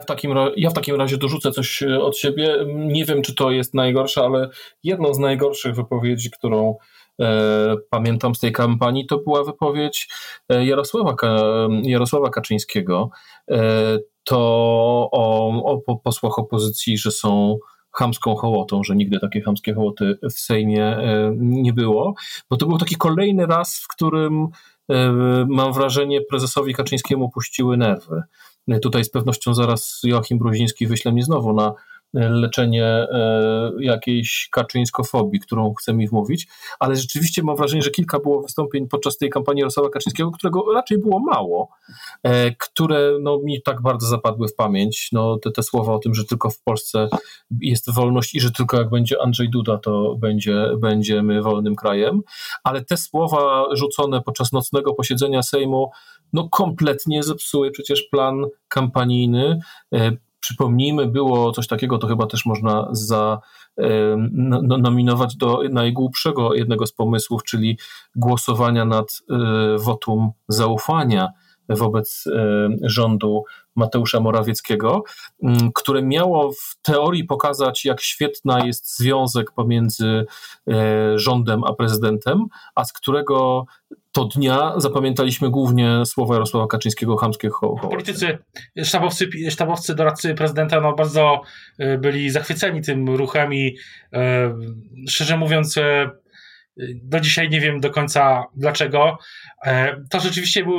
W 0.00 0.04
takim, 0.04 0.34
ja 0.56 0.70
w 0.70 0.74
takim 0.74 0.96
razie 0.96 1.16
dorzucę 1.16 1.50
coś 1.50 1.82
od 1.82 2.18
siebie. 2.18 2.56
Nie 2.74 3.04
wiem, 3.04 3.22
czy 3.22 3.34
to 3.34 3.50
jest 3.50 3.74
najgorsze, 3.74 4.24
ale 4.24 4.48
jedną 4.82 5.14
z 5.14 5.18
najgorszych 5.18 5.74
wypowiedzi, 5.74 6.30
którą 6.30 6.76
e, 7.20 7.76
pamiętam 7.90 8.34
z 8.34 8.38
tej 8.38 8.52
kampanii, 8.52 9.06
to 9.06 9.18
była 9.18 9.44
wypowiedź 9.44 10.08
Jarosława, 10.48 11.16
Jarosława 11.82 12.30
Kaczyńskiego. 12.30 13.10
E, 13.50 13.98
to 14.24 14.38
o, 15.12 15.52
o 15.86 15.96
posłach 15.96 16.38
opozycji, 16.38 16.98
że 16.98 17.10
są 17.10 17.58
chamską 17.94 18.34
hołotą, 18.34 18.84
że 18.84 18.96
nigdy 18.96 19.20
takiej 19.20 19.42
chamskie 19.42 19.74
hołoty 19.74 20.18
w 20.22 20.38
Sejmie 20.38 20.84
e, 20.84 21.32
nie 21.36 21.72
było, 21.72 22.14
bo 22.50 22.56
to 22.56 22.66
był 22.66 22.78
taki 22.78 22.96
kolejny 22.96 23.46
raz, 23.46 23.80
w 23.80 23.88
którym 23.88 24.46
e, 24.90 25.12
mam 25.48 25.72
wrażenie 25.72 26.20
prezesowi 26.20 26.74
Kaczyńskiemu 26.74 27.30
puściły 27.30 27.76
nerwy. 27.76 28.22
Tutaj 28.82 29.04
z 29.04 29.10
pewnością 29.10 29.54
zaraz 29.54 30.00
Joachim 30.04 30.38
Bruziński 30.38 30.86
wyśle 30.86 31.12
mnie 31.12 31.24
znowu 31.24 31.52
na 31.52 31.74
leczenie 32.14 32.86
e, 32.86 33.70
jakiejś 33.80 34.48
kaczyńskofobii, 34.52 35.40
którą 35.40 35.74
chce 35.74 35.94
mi 35.94 36.08
wmówić, 36.08 36.46
ale 36.78 36.96
rzeczywiście 36.96 37.42
mam 37.42 37.56
wrażenie, 37.56 37.82
że 37.82 37.90
kilka 37.90 38.18
było 38.18 38.42
wystąpień 38.42 38.88
podczas 38.88 39.16
tej 39.16 39.30
kampanii 39.30 39.60
Jarosława 39.60 39.90
Kaczyńskiego, 39.90 40.30
którego 40.30 40.72
raczej 40.74 40.98
było 40.98 41.20
mało, 41.20 41.68
e, 42.22 42.50
które 42.50 43.12
no, 43.20 43.38
mi 43.44 43.62
tak 43.62 43.82
bardzo 43.82 44.06
zapadły 44.06 44.48
w 44.48 44.54
pamięć. 44.54 45.08
No, 45.12 45.38
te, 45.38 45.50
te 45.50 45.62
słowa 45.62 45.92
o 45.92 45.98
tym, 45.98 46.14
że 46.14 46.24
tylko 46.24 46.50
w 46.50 46.60
Polsce 46.60 47.08
jest 47.60 47.94
wolność 47.94 48.34
i 48.34 48.40
że 48.40 48.50
tylko 48.50 48.76
jak 48.76 48.90
będzie 48.90 49.22
Andrzej 49.22 49.50
Duda, 49.50 49.78
to 49.78 50.16
będzie, 50.18 50.70
będziemy 50.78 51.42
wolnym 51.42 51.76
krajem, 51.76 52.20
ale 52.64 52.84
te 52.84 52.96
słowa 52.96 53.64
rzucone 53.72 54.22
podczas 54.22 54.52
nocnego 54.52 54.94
posiedzenia 54.94 55.42
Sejmu 55.42 55.90
no 56.32 56.48
kompletnie 56.48 57.22
zepsuły 57.22 57.70
przecież 57.70 58.02
plan 58.02 58.44
kampanijny. 58.68 59.58
E, 60.44 60.46
przypomnijmy, 60.46 61.06
było 61.06 61.52
coś 61.52 61.66
takiego, 61.66 61.98
to 61.98 62.06
chyba 62.06 62.26
też 62.26 62.46
można 62.46 62.88
za, 62.92 63.40
no, 64.32 64.78
nominować 64.78 65.36
do 65.36 65.60
najgłupszego 65.70 66.54
jednego 66.54 66.86
z 66.86 66.92
pomysłów, 66.92 67.44
czyli 67.44 67.78
głosowania 68.16 68.84
nad 68.84 69.22
e, 69.30 69.78
wotum 69.78 70.32
zaufania 70.48 71.28
wobec 71.68 72.24
e, 72.26 72.68
rządu 72.82 73.44
Mateusza 73.76 74.20
Morawieckiego, 74.20 75.02
które 75.74 76.02
miało 76.02 76.52
w 76.52 76.76
teorii 76.82 77.24
pokazać, 77.24 77.84
jak 77.84 78.00
świetna 78.00 78.66
jest 78.66 78.96
związek 78.98 79.52
pomiędzy 79.52 80.26
e, 80.68 81.18
rządem 81.18 81.64
a 81.64 81.72
prezydentem, 81.72 82.46
a 82.74 82.84
z 82.84 82.92
którego 82.92 83.66
to 84.14 84.24
dnia 84.24 84.72
zapamiętaliśmy 84.76 85.50
głównie 85.50 86.06
słowa 86.06 86.34
Jarosława 86.34 86.66
Kaczyńskiego, 86.66 87.16
chamskie 87.16 87.50
ho, 87.50 87.76
ho 87.76 87.88
Politycy, 87.88 88.38
sztabowcy, 88.82 89.28
sztabowcy, 89.50 89.94
doradcy 89.94 90.34
prezydenta 90.34 90.80
no, 90.80 90.92
bardzo 90.92 91.42
e, 91.78 91.98
byli 91.98 92.30
zachwyceni 92.30 92.82
tym 92.82 93.08
ruchem 93.08 93.54
i 93.54 93.76
e, 94.12 94.54
szczerze 95.08 95.36
mówiąc 95.36 95.78
e, 95.78 96.10
do 96.94 97.20
dzisiaj 97.20 97.50
nie 97.50 97.60
wiem 97.60 97.80
do 97.80 97.90
końca 97.90 98.44
dlaczego. 98.56 99.18
To 100.10 100.20
rzeczywiście 100.20 100.64
był 100.64 100.78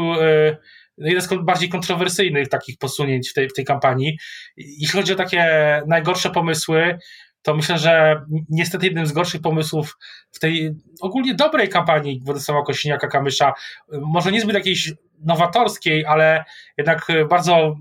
jeden 0.98 1.22
z 1.22 1.30
bardziej 1.44 1.70
kontrowersyjnych 1.70 2.50
takich 2.50 2.78
posunięć 2.78 3.30
w 3.30 3.34
tej, 3.34 3.50
w 3.50 3.54
tej 3.54 3.66
kampanii. 3.66 4.18
Jeśli 4.58 5.00
chodzi 5.00 5.14
o 5.14 5.16
takie 5.16 5.46
najgorsze 5.88 6.30
pomysły, 6.30 6.98
to 7.46 7.56
myślę, 7.56 7.78
że 7.78 8.22
niestety 8.50 8.86
jednym 8.86 9.06
z 9.06 9.12
gorszych 9.12 9.42
pomysłów 9.42 9.98
w 10.32 10.40
tej 10.40 10.76
ogólnie 11.02 11.36
dobrej 11.36 11.70
kampanii 11.70 12.22
Władysława 12.24 12.62
Kośniaka-Kamysza, 12.62 13.52
może 13.92 14.32
niezbyt 14.32 14.56
jakiejś 14.56 14.94
nowatorskiej, 15.20 16.06
ale 16.06 16.46
jednak 16.78 17.08
bardzo 17.30 17.76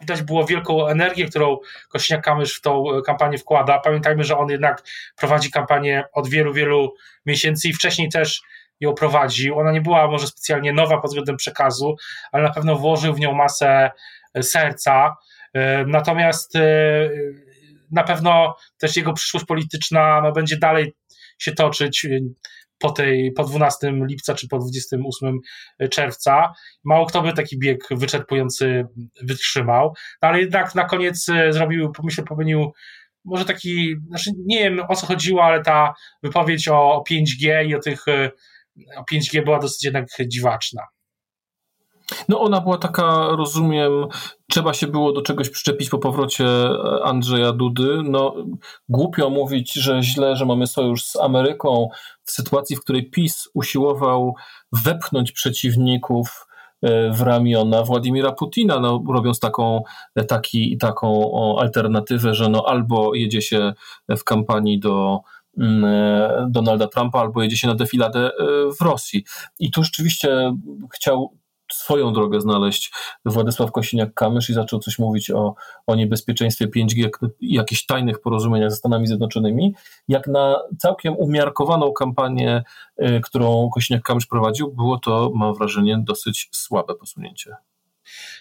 widać 0.00 0.22
było 0.22 0.44
wielką 0.44 0.86
energię, 0.86 1.26
którą 1.26 1.56
Kośniak-Kamysz 1.94 2.58
w 2.58 2.60
tą 2.60 2.84
kampanię 3.06 3.38
wkłada. 3.38 3.78
Pamiętajmy, 3.78 4.24
że 4.24 4.38
on 4.38 4.48
jednak 4.48 4.82
prowadzi 5.16 5.50
kampanię 5.50 6.04
od 6.12 6.28
wielu, 6.28 6.52
wielu 6.52 6.94
miesięcy 7.26 7.68
i 7.68 7.72
wcześniej 7.72 8.08
też 8.08 8.42
ją 8.80 8.94
prowadził. 8.94 9.58
Ona 9.58 9.72
nie 9.72 9.80
była 9.80 10.08
może 10.08 10.26
specjalnie 10.26 10.72
nowa 10.72 10.98
pod 10.98 11.10
względem 11.10 11.36
przekazu, 11.36 11.96
ale 12.32 12.42
na 12.42 12.50
pewno 12.52 12.76
włożył 12.76 13.14
w 13.14 13.20
nią 13.20 13.34
masę 13.34 13.90
serca. 14.42 15.16
Natomiast 15.86 16.52
na 17.90 18.02
pewno 18.02 18.54
też 18.78 18.96
jego 18.96 19.12
przyszłość 19.12 19.46
polityczna 19.46 20.20
no, 20.20 20.32
będzie 20.32 20.56
dalej 20.56 20.92
się 21.38 21.52
toczyć 21.52 22.04
y, 22.04 22.20
po 22.78 22.90
tej, 22.90 23.32
po 23.32 23.44
12 23.44 23.92
lipca 23.92 24.34
czy 24.34 24.48
po 24.48 24.58
28 24.58 25.38
czerwca. 25.90 26.52
Mało 26.84 27.06
kto 27.06 27.22
by 27.22 27.32
taki 27.32 27.58
bieg 27.58 27.78
wyczerpujący 27.90 28.86
wytrzymał, 29.22 29.94
no, 30.22 30.28
ale 30.28 30.40
jednak 30.40 30.74
na 30.74 30.84
koniec 30.84 31.28
y, 31.28 31.52
zrobił, 31.52 31.92
myślę, 32.02 32.24
popełnił 32.24 32.72
może 33.24 33.44
taki, 33.44 33.94
znaczy 34.08 34.30
nie 34.46 34.58
wiem 34.58 34.80
o 34.88 34.96
co 34.96 35.06
chodziło, 35.06 35.44
ale 35.44 35.62
ta 35.62 35.94
wypowiedź 36.22 36.68
o 36.68 37.04
5G 37.10 37.66
i 37.66 37.74
o 37.74 37.80
tych, 37.80 38.08
y, 38.08 38.30
o 38.96 39.04
5G 39.12 39.44
była 39.44 39.58
dosyć 39.58 39.84
jednak 39.84 40.06
dziwaczna. 40.26 40.82
No 42.28 42.40
ona 42.40 42.60
była 42.60 42.78
taka, 42.78 43.28
rozumiem, 43.36 43.92
trzeba 44.50 44.74
się 44.74 44.86
było 44.86 45.12
do 45.12 45.22
czegoś 45.22 45.50
przyczepić 45.50 45.88
po 45.88 45.98
powrocie 45.98 46.46
Andrzeja 47.04 47.52
Dudy. 47.52 48.00
No 48.04 48.34
głupio 48.88 49.30
mówić, 49.30 49.72
że 49.72 50.02
źle, 50.02 50.36
że 50.36 50.46
mamy 50.46 50.66
sojusz 50.66 51.04
z 51.04 51.16
Ameryką 51.16 51.88
w 52.24 52.30
sytuacji, 52.30 52.76
w 52.76 52.80
której 52.80 53.10
PiS 53.10 53.48
usiłował 53.54 54.34
wepchnąć 54.72 55.32
przeciwników 55.32 56.46
w 57.12 57.20
ramiona 57.20 57.82
Władimira 57.82 58.32
Putina, 58.32 58.80
no, 58.80 59.02
robiąc 59.12 59.40
taką, 59.40 59.82
taki, 60.28 60.78
taką 60.78 61.32
alternatywę, 61.58 62.34
że 62.34 62.48
no 62.48 62.64
albo 62.66 63.14
jedzie 63.14 63.42
się 63.42 63.72
w 64.18 64.24
kampanii 64.24 64.80
do 64.80 65.20
mm, 65.58 65.84
Donalda 66.52 66.86
Trumpa, 66.86 67.20
albo 67.20 67.42
jedzie 67.42 67.56
się 67.56 67.68
na 67.68 67.74
defiladę 67.74 68.30
w 68.80 68.84
Rosji. 68.84 69.24
I 69.58 69.70
tu 69.70 69.84
rzeczywiście 69.84 70.52
chciał 70.94 71.38
swoją 71.72 72.12
drogę 72.12 72.40
znaleźć 72.40 72.92
Władysław 73.24 73.70
Kosiniak-Kamysz 73.70 74.50
i 74.50 74.54
zaczął 74.54 74.78
coś 74.78 74.98
mówić 74.98 75.30
o, 75.30 75.54
o 75.86 75.94
niebezpieczeństwie 75.94 76.66
5G, 76.66 76.98
jak, 76.98 77.18
jakichś 77.40 77.86
tajnych 77.86 78.20
porozumieniach 78.20 78.70
ze 78.70 78.76
Stanami 78.76 79.06
Zjednoczonymi, 79.06 79.74
jak 80.08 80.26
na 80.26 80.56
całkiem 80.78 81.16
umiarkowaną 81.16 81.92
kampanię, 81.92 82.62
y, 83.02 83.20
którą 83.24 83.70
Kosiniak-Kamysz 83.76 84.26
prowadził, 84.30 84.72
było 84.72 84.98
to, 84.98 85.32
mam 85.34 85.54
wrażenie, 85.54 85.98
dosyć 86.04 86.48
słabe 86.52 86.94
posunięcie. 86.94 87.56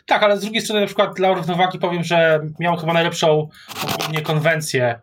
Tak, 0.05 0.23
ale 0.23 0.37
z 0.37 0.41
drugiej 0.41 0.61
strony 0.61 0.81
na 0.81 0.87
przykład 0.87 1.15
dla 1.15 1.33
równowagi 1.33 1.79
powiem, 1.79 2.03
że 2.03 2.39
miał 2.59 2.77
chyba 2.77 2.93
najlepszą 2.93 3.49
ogólnie 3.93 4.21
konwencję 4.21 5.01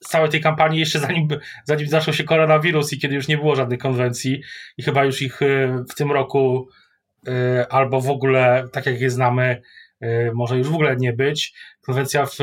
z 0.00 0.08
całej 0.08 0.30
tej 0.30 0.40
kampanii, 0.40 0.80
jeszcze 0.80 0.98
zanim, 0.98 1.28
zanim 1.64 1.88
zaczął 1.88 2.14
się 2.14 2.24
koronawirus 2.24 2.92
i 2.92 2.98
kiedy 2.98 3.14
już 3.14 3.28
nie 3.28 3.36
było 3.36 3.56
żadnych 3.56 3.78
konwencji 3.78 4.42
i 4.76 4.82
chyba 4.82 5.04
już 5.04 5.22
ich 5.22 5.42
y, 5.42 5.84
w 5.90 5.94
tym 5.94 6.12
roku 6.12 6.68
albo 7.70 8.00
w 8.00 8.10
ogóle, 8.10 8.68
tak 8.72 8.86
jak 8.86 9.00
je 9.00 9.10
znamy, 9.10 9.62
y, 10.02 10.30
może 10.34 10.58
już 10.58 10.68
w 10.68 10.74
ogóle 10.74 10.96
nie 10.96 11.12
być. 11.12 11.54
Konwencja, 11.80 12.26
w, 12.26 12.38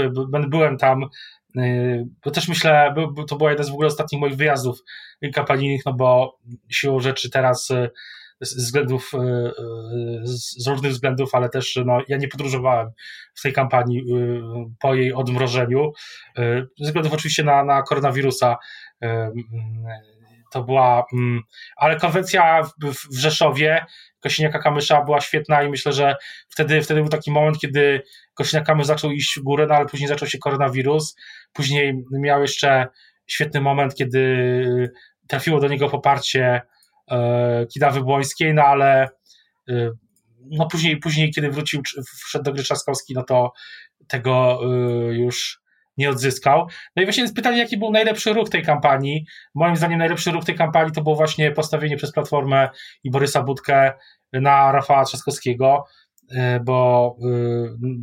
byłem 0.48 0.78
tam, 0.78 1.10
y, 1.58 2.06
bo 2.26 2.32
też 2.32 2.48
myślę, 2.48 2.96
to 3.28 3.36
była 3.36 3.50
jeden 3.50 3.66
z 3.66 3.70
w 3.70 3.74
ogóle 3.74 3.88
ostatnich 3.88 4.22
moich 4.22 4.36
wyjazdów 4.36 4.80
kampanijnych, 5.34 5.82
no 5.86 5.94
bo 5.94 6.38
siłą 6.70 7.00
rzeczy 7.00 7.30
teraz 7.30 7.68
z 8.42 8.58
względów, 8.58 9.12
z 10.24 10.68
różnych 10.68 10.92
względów, 10.92 11.36
ale 11.36 11.50
też 11.50 11.80
no, 11.86 12.02
ja 12.08 12.18
nie 12.18 12.28
podróżowałem 12.28 12.92
w 13.34 13.42
tej 13.42 13.54
kampanii 13.54 14.04
po 14.80 14.96
jej 14.96 15.14
odmrożeniu. 15.14 15.92
Ze 16.80 16.86
względów 16.86 17.14
oczywiście 17.14 17.44
na, 17.44 17.64
na 17.64 17.82
koronawirusa 17.82 18.58
to 20.52 20.64
była, 20.64 21.06
mm, 21.14 21.42
ale 21.76 21.96
konwencja 21.96 22.62
w 23.12 23.18
Rzeszowie 23.20 23.86
Kosiniaka-Kamysza 24.26 25.06
była 25.06 25.22
świetna 25.22 25.64
i 25.64 25.70
myślę, 25.70 25.94
że 25.94 26.16
wtedy, 26.50 26.82
wtedy 26.82 27.02
był 27.02 27.10
taki 27.10 27.32
moment, 27.32 27.60
kiedy 27.60 28.02
Kosiniak-Kamysz 28.40 28.84
zaczął 28.84 29.12
iść 29.12 29.40
w 29.40 29.44
górę, 29.44 29.66
no 29.70 29.76
ale 29.76 29.86
później 29.86 30.08
zaczął 30.08 30.28
się 30.28 30.38
koronawirus, 30.38 31.16
później 31.54 32.04
miał 32.12 32.42
jeszcze 32.42 32.88
świetny 33.28 33.62
moment, 33.62 33.96
kiedy 33.96 34.92
trafiło 35.28 35.60
do 35.60 35.68
niego 35.68 35.90
poparcie 35.90 36.62
e, 37.12 37.66
Kidawy 37.74 38.02
Błońskiej, 38.02 38.54
no 38.54 38.64
ale 38.64 39.10
e, 39.70 39.92
no 40.52 40.68
później, 40.68 40.98
później, 40.98 41.32
kiedy 41.32 41.50
wrócił, 41.50 41.82
wszedł 42.26 42.44
do 42.46 42.54
gry 42.54 42.64
Trzaskowski, 42.64 43.14
no 43.14 43.24
to 43.24 43.52
tego 44.08 44.60
e, 44.64 44.68
już 45.14 45.61
nie 46.02 46.10
odzyskał. 46.10 46.68
No 46.96 47.04
i 47.04 47.06
właśnie 47.06 47.24
jest 47.24 47.36
pytanie, 47.36 47.58
jaki 47.58 47.78
był 47.78 47.92
najlepszy 47.92 48.34
ruch 48.34 48.50
tej 48.50 48.64
kampanii. 48.64 49.26
Moim 49.56 49.76
zdaniem 49.76 50.00
najlepszy 50.00 50.32
ruch 50.32 50.46
tej 50.46 50.56
kampanii 50.56 50.94
to 50.94 51.02
było 51.02 51.16
właśnie 51.16 51.52
postawienie 51.52 51.98
przez 51.98 52.12
Platformę 52.12 52.70
i 53.04 53.12
Borysa 53.12 53.44
Budkę 53.44 53.94
na 54.34 54.72
Rafała 54.72 55.06
Trzaskowskiego, 55.06 55.86
y, 56.32 56.36
bo 56.64 57.16
y, 57.26 57.28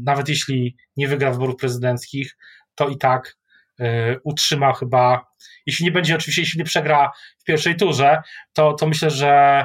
nawet 0.05 0.29
jeśli 0.29 0.77
nie 0.97 1.09
wygra 1.09 1.31
wyborów 1.31 1.57
prezydenckich, 1.57 2.37
to 2.75 2.89
i 2.89 2.99
tak 2.99 3.37
y, 3.81 3.85
utrzyma 4.25 4.73
chyba, 4.73 5.27
jeśli 5.67 5.85
nie 5.85 5.93
będzie 5.93 6.17
oczywiście, 6.17 6.43
jeśli 6.43 6.59
nie 6.59 6.65
przegra 6.65 7.11
w 7.39 7.45
pierwszej 7.45 7.77
turze, 7.77 8.23
to, 8.53 8.73
to 8.73 8.87
myślę, 8.87 9.11
że 9.11 9.65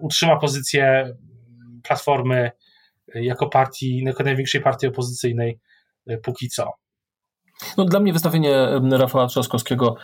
utrzyma 0.00 0.36
pozycję 0.36 1.14
Platformy 1.82 2.50
jako 3.14 3.48
partii, 3.48 4.02
jako 4.04 4.24
największej 4.24 4.60
partii 4.60 4.86
opozycyjnej 4.86 5.58
póki 6.22 6.48
co. 6.48 6.72
No, 7.76 7.84
dla 7.84 8.00
mnie 8.00 8.12
wystawienie 8.12 8.68
Rafała 8.90 9.26
Trzaskowskiego, 9.26 9.96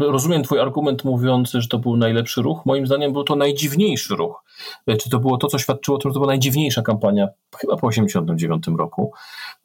rozumiem 0.00 0.42
Twój 0.42 0.60
argument 0.60 1.04
mówiący, 1.04 1.60
że 1.60 1.68
to 1.68 1.78
był 1.78 1.96
najlepszy 1.96 2.42
ruch. 2.42 2.66
Moim 2.66 2.86
zdaniem 2.86 3.12
był 3.12 3.24
to 3.24 3.36
najdziwniejszy 3.36 4.16
ruch. 4.16 4.44
E, 4.86 4.96
czy 4.96 5.10
to 5.10 5.18
było 5.18 5.36
to, 5.36 5.48
co 5.48 5.58
świadczyło 5.58 5.96
o 5.96 6.00
tym, 6.00 6.10
że 6.10 6.14
to 6.14 6.20
była 6.20 6.32
najdziwniejsza 6.32 6.82
kampania 6.82 7.28
chyba 7.56 7.76
po 7.76 7.88
1989 7.88 8.78
roku. 8.78 9.12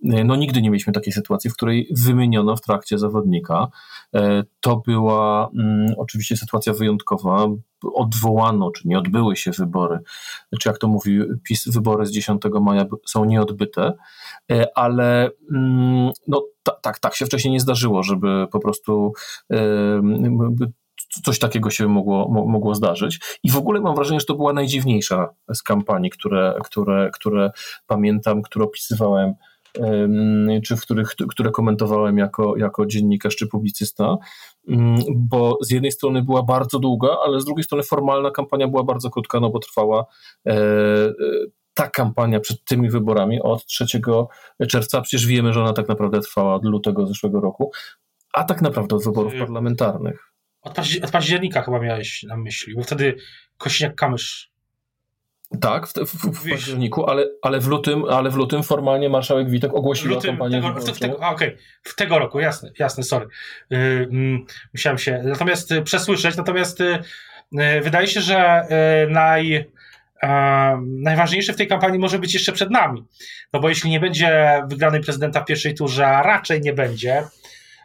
E, 0.04 0.24
no 0.24 0.36
nigdy 0.36 0.62
nie 0.62 0.70
mieliśmy 0.70 0.94
takiej 0.94 1.14
sytuacji, 1.14 1.50
w 1.50 1.54
której 1.54 1.88
wymieniono 1.92 2.56
w 2.56 2.62
trakcie 2.62 2.98
zawodnika. 2.98 3.68
E, 4.16 4.44
to 4.62 4.82
była 4.86 5.50
mm, 5.56 5.94
oczywiście 5.98 6.38
sytuacja 6.38 6.74
wyjątkowa. 6.74 7.48
Odwołano, 7.94 8.72
czy 8.72 8.88
nie 8.88 8.98
odbyły 8.98 9.36
się 9.36 9.52
wybory, 9.52 10.00
czy 10.60 10.70
jak 10.70 10.78
to 10.78 10.88
mówi 10.88 11.20
PiS, 11.48 11.68
wybory 11.68 12.06
z 12.06 12.12
10 12.12 12.42
maja 12.62 12.86
są 13.06 13.26
nieodbyte, 13.26 13.94
ale 14.76 15.30
mm, 15.52 16.12
no, 16.28 16.44
tak, 16.82 17.00
tak 17.00 17.16
się 17.16 17.26
wcześniej 17.26 17.52
nie 17.52 17.60
zdarzyło, 17.60 18.04
żeby 18.04 18.48
po 18.52 18.60
prostu 18.60 19.14
coś 21.24 21.40
takiego 21.40 21.70
się 21.70 21.88
mogło, 21.88 22.46
mogło 22.48 22.76
zdarzyć. 22.76 23.20
I 23.44 23.52
w 23.52 23.58
ogóle 23.58 23.82
mam 23.82 23.96
wrażenie, 23.96 24.20
że 24.20 24.26
to 24.26 24.36
była 24.36 24.54
najdziwniejsza 24.54 25.30
z 25.54 25.64
kampanii, 25.64 26.10
które, 26.10 26.60
które, 26.64 27.10
które 27.14 27.52
pamiętam, 27.88 28.42
które 28.42 28.66
opisywałem 28.66 29.34
czy 30.64 30.78
w 30.78 30.82
których, 30.82 31.16
które 31.30 31.52
komentowałem 31.52 32.18
jako, 32.18 32.58
jako 32.58 32.86
dziennikarz 32.86 33.36
czy 33.36 33.48
publicysta, 33.48 34.18
bo 35.16 35.58
z 35.62 35.72
jednej 35.72 35.92
strony 35.92 36.24
była 36.24 36.44
bardzo 36.44 36.80
długa, 36.80 37.18
ale 37.26 37.42
z 37.42 37.46
drugiej 37.46 37.64
strony 37.64 37.84
formalna 37.84 38.32
kampania 38.32 38.68
była 38.68 38.84
bardzo 38.84 39.10
krótka, 39.10 39.40
no 39.40 39.50
bo 39.50 39.60
trwała 39.60 40.06
e, 40.48 40.52
e, 40.52 41.14
ta 41.74 41.90
kampania 41.90 42.40
przed 42.40 42.64
tymi 42.64 42.90
wyborami 42.90 43.42
od 43.42 43.66
3 43.66 43.86
czerwca, 44.70 45.02
przecież 45.02 45.26
wiemy, 45.26 45.54
że 45.54 45.62
ona 45.62 45.74
tak 45.74 45.88
naprawdę 45.88 46.22
trwała 46.22 46.56
od 46.56 46.66
lutego 46.66 47.08
zeszłego 47.08 47.42
roku, 47.42 47.72
a 48.34 48.44
tak 48.44 48.62
naprawdę 48.62 48.96
od 48.96 49.04
wyborów 49.04 49.34
parlamentarnych. 49.40 50.34
Od, 50.62 50.80
od 51.04 51.12
października 51.12 51.62
chyba 51.62 51.80
miałeś 51.80 52.24
na 52.24 52.38
myśli, 52.38 52.76
bo 52.76 52.84
wtedy 52.84 53.16
Kośniak-Kamysz 53.60 54.48
tak, 55.62 55.88
w, 55.88 55.94
w, 55.94 56.44
w 56.44 56.50
październiku, 56.50 57.10
ale, 57.10 57.26
ale, 57.42 57.60
w 57.60 57.68
lutym, 57.68 58.06
ale 58.06 58.30
w 58.30 58.36
lutym 58.36 58.64
formalnie 58.64 59.10
marszałek 59.10 59.50
Witek 59.50 59.74
ogłosił 59.74 60.10
lutym, 60.10 60.30
kampanię 60.30 60.62
tego, 60.62 60.94
w, 60.94 61.00
tego, 61.00 61.18
okay. 61.18 61.58
w 61.84 61.96
tego 61.96 62.20
roku, 62.20 62.40
jasne, 62.40 62.72
jasne, 62.80 63.04
sorry. 63.04 63.28
Yy, 63.70 64.10
musiałem 64.74 64.98
się 64.98 65.22
natomiast 65.26 65.72
y, 65.72 65.82
przesłyszeć, 65.82 66.38
natomiast 66.38 66.80
yy, 67.52 67.82
wydaje 67.82 68.08
się, 68.08 68.22
że 68.22 68.68
naj, 69.10 69.66
najważniejsze 70.86 71.54
w 71.54 71.56
tej 71.56 71.68
kampanii 71.68 72.00
może 72.00 72.20
być 72.20 72.34
jeszcze 72.34 72.52
przed 72.52 72.72
nami. 72.72 73.06
No 73.54 73.60
bo 73.60 73.70
jeśli 73.70 73.90
nie 73.90 74.00
będzie 74.00 74.62
wygranej 74.70 75.02
prezydenta 75.02 75.42
w 75.42 75.46
pierwszej 75.46 75.76
turze, 75.76 76.08
a 76.08 76.24
raczej 76.24 76.62
nie 76.62 76.74
będzie, 76.74 77.24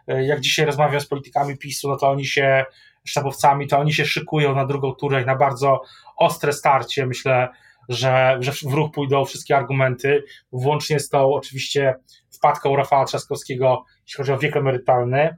jak 0.07 0.41
dzisiaj 0.41 0.67
rozmawiam 0.67 1.01
z 1.01 1.07
politykami 1.07 1.59
PiSu, 1.59 1.89
no 1.89 1.97
to 1.97 2.11
oni 2.11 2.27
się, 2.27 2.65
sztabowcami, 3.05 3.67
to 3.67 3.79
oni 3.79 3.93
się 3.93 4.05
szykują 4.05 4.55
na 4.55 4.67
drugą 4.67 4.95
turę 4.95 5.25
na 5.25 5.37
bardzo 5.37 5.83
ostre 6.17 6.53
starcie. 6.53 7.07
Myślę, 7.07 7.49
że, 7.89 8.39
że 8.41 8.53
w 8.53 8.73
ruch 8.73 8.93
pójdą 8.93 9.25
wszystkie 9.25 9.57
argumenty, 9.57 10.25
włącznie 10.53 11.01
z 11.01 11.09
tą 11.09 11.35
oczywiście 11.35 11.95
wpadką 12.31 12.77
Rafała 12.77 13.05
Trzaskowskiego, 13.05 13.85
jeśli 14.07 14.17
chodzi 14.17 14.33
o 14.33 14.39
wiek 14.39 14.57
emerytalny. 14.57 15.37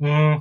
Mm. 0.00 0.40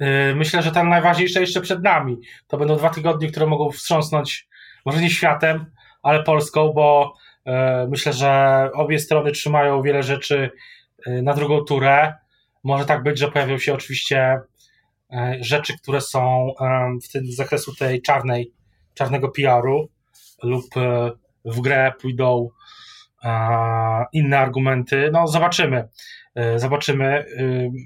E, 0.00 0.34
myślę, 0.34 0.62
że 0.62 0.72
ten 0.72 0.88
najważniejsze 0.88 1.40
jeszcze 1.40 1.60
przed 1.60 1.82
nami. 1.82 2.16
To 2.46 2.58
będą 2.58 2.76
dwa 2.76 2.90
tygodnie, 2.90 3.28
które 3.30 3.46
mogą 3.46 3.70
wstrząsnąć 3.70 4.48
może 4.84 5.00
nie 5.00 5.10
światem, 5.10 5.66
ale 6.02 6.22
Polską, 6.22 6.72
bo 6.72 7.14
e, 7.44 7.86
myślę, 7.90 8.12
że 8.12 8.70
obie 8.74 8.98
strony 8.98 9.32
trzymają 9.32 9.82
wiele 9.82 10.02
rzeczy 10.02 10.50
Y, 11.06 11.22
na 11.22 11.34
drugą 11.34 11.64
turę. 11.64 12.14
Może 12.66 12.84
tak 12.84 13.02
być, 13.02 13.18
że 13.18 13.30
pojawią 13.30 13.58
się 13.58 13.74
oczywiście 13.74 14.40
y, 15.12 15.16
rzeczy, 15.40 15.78
które 15.82 16.00
są 16.00 16.52
w 17.04 17.12
tym 17.12 17.32
zakresu 17.32 17.74
tej 17.74 18.02
czarnej, 18.02 18.52
czarnego 18.94 19.28
PR-u 19.28 19.88
lub 20.42 20.76
y, 20.76 20.80
w 21.44 21.60
grę 21.60 21.92
pójdą 22.00 22.48
inne 24.12 24.38
argumenty. 24.38 25.10
No, 25.12 25.26
zobaczymy. 25.26 25.88
Zobaczymy. 26.56 27.24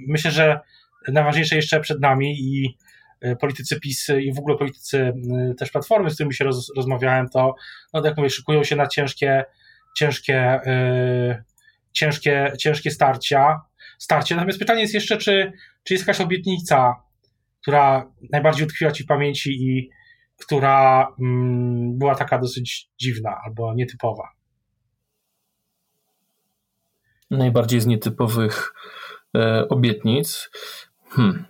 Myślę, 0.09 0.31
że 0.31 0.61
najważniejsze 1.09 1.57
jeszcze 1.57 1.81
przed 1.81 2.01
nami 2.01 2.35
i 2.41 2.79
politycy 3.41 3.81
PiS 3.81 4.09
i 4.23 4.33
w 4.33 4.39
ogóle 4.39 4.57
politycy 4.57 5.13
też 5.59 5.71
Platformy, 5.71 6.11
z 6.11 6.15
którymi 6.15 6.35
się 6.35 6.45
roz, 6.45 6.73
rozmawiałem, 6.77 7.29
to 7.29 7.55
no, 7.93 8.05
jak 8.05 8.17
mówię, 8.17 8.31
szykują 8.31 8.65
się 8.65 8.77
na 8.77 8.87
ciężkie, 8.87 9.45
ciężkie 9.97 10.61
ciężkie, 11.93 12.53
ciężkie 12.59 12.91
starcia, 12.91 13.61
starcie. 14.01 14.35
Natomiast 14.35 14.59
pytanie 14.59 14.81
jest 14.81 14.95
jeszcze, 14.95 15.17
czy, 15.17 15.53
czy 15.85 15.95
jest 15.95 16.07
jakaś 16.07 16.21
obietnica, 16.21 16.95
która 17.63 18.13
najbardziej 18.33 18.67
utkwiła 18.67 18.93
ci 18.93 19.05
w 19.05 19.07
pamięci 19.07 19.51
i 19.51 19.91
która 20.37 21.09
mm, 21.21 21.99
była 21.99 22.15
taka 22.15 22.39
dosyć 22.39 22.91
dziwna 22.99 23.37
albo 23.45 23.75
nietypowa? 23.75 24.29
Najbardziej 27.31 27.81
z 27.81 27.87
nietypowych 27.87 28.75
e, 29.37 29.69
obietnic. 29.69 30.51
Hmm. 31.09 31.45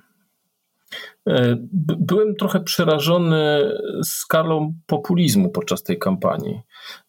E, 1.28 1.56
byłem 1.78 2.36
trochę 2.36 2.60
przerażony 2.60 3.72
skalą 4.04 4.74
populizmu 4.86 5.50
podczas 5.50 5.82
tej 5.82 5.98
kampanii. 5.98 6.60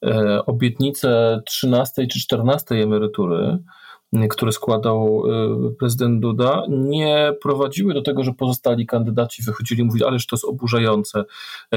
E, 0.05 0.45
obietnice 0.45 1.41
13 1.45 2.07
czy 2.07 2.19
14 2.19 2.75
emerytury, 2.75 3.57
które 4.29 4.51
składał 4.51 5.23
e, 5.25 5.71
prezydent 5.79 6.21
Duda, 6.21 6.63
nie 6.69 7.33
prowadziły 7.41 7.93
do 7.93 8.01
tego, 8.01 8.23
że 8.23 8.33
pozostali 8.33 8.85
kandydaci 8.85 9.43
wychodzili 9.43 9.81
i 9.81 9.85
mówili, 9.85 10.05
ależ 10.05 10.25
to 10.25 10.35
jest 10.35 10.45
oburzające, 10.45 11.23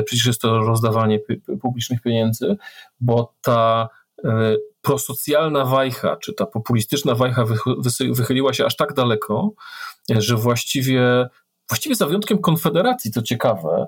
przecież 0.05 0.27
jest 0.27 0.40
to 0.40 0.59
rozdawanie 0.59 1.20
publicznych 1.62 2.03
pieniędzy, 2.03 2.57
bo 3.01 3.35
ta 3.42 3.88
prosocjalna 4.83 5.64
wajcha, 5.64 6.16
czy 6.16 6.33
ta 6.33 6.47
populistyczna 6.47 7.14
wajcha 7.14 7.44
wychyliła 8.11 8.53
się 8.53 8.66
aż 8.66 8.77
tak 8.77 8.94
daleko, 8.94 9.53
że 10.11 10.37
właściwie 10.37 11.29
właściwie 11.68 11.94
za 11.94 12.07
wyjątkiem 12.07 12.38
Konfederacji, 12.38 13.11
co 13.11 13.23
ciekawe, 13.23 13.87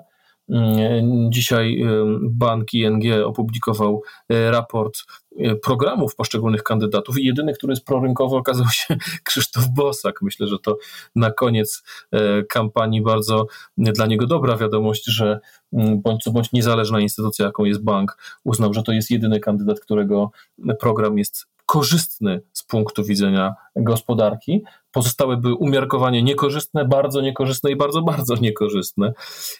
Dzisiaj 1.29 1.83
bank 2.21 2.73
ING 2.73 3.03
opublikował 3.25 4.01
e, 4.29 4.51
raport 4.51 4.97
e, 5.39 5.55
programów 5.55 6.15
poszczególnych 6.15 6.63
kandydatów 6.63 7.19
i 7.19 7.25
jedyny, 7.25 7.53
który 7.53 7.71
jest 7.71 7.85
prorynkowy 7.85 8.35
okazał 8.35 8.65
się 8.71 8.97
Krzysztof 9.25 9.63
Bosak. 9.69 10.21
Myślę, 10.21 10.47
że 10.47 10.59
to 10.59 10.77
na 11.15 11.31
koniec 11.31 11.83
e, 12.11 12.43
kampanii 12.43 13.01
bardzo 13.01 13.47
dla 13.77 14.05
niego 14.05 14.27
dobra 14.27 14.57
wiadomość, 14.57 15.03
że 15.05 15.39
mm, 15.73 16.01
bądź 16.01 16.23
co 16.23 16.31
bądź 16.31 16.51
niezależna 16.51 16.99
instytucja, 16.99 17.45
jaką 17.45 17.65
jest 17.65 17.83
bank, 17.83 18.17
uznał, 18.43 18.73
że 18.73 18.83
to 18.83 18.91
jest 18.91 19.11
jedyny 19.11 19.39
kandydat, 19.39 19.79
którego 19.79 20.31
program 20.79 21.17
jest 21.17 21.47
korzystny 21.65 22.41
z 22.53 22.63
punktu 22.63 23.03
widzenia 23.03 23.55
gospodarki. 23.75 24.63
Pozostałe 24.97 25.37
były 25.37 25.55
umiarkowanie 25.55 26.23
niekorzystne, 26.23 26.85
bardzo 26.85 27.21
niekorzystne 27.21 27.71
i 27.71 27.75
bardzo, 27.75 28.01
bardzo 28.01 28.35
niekorzystne. 28.35 29.13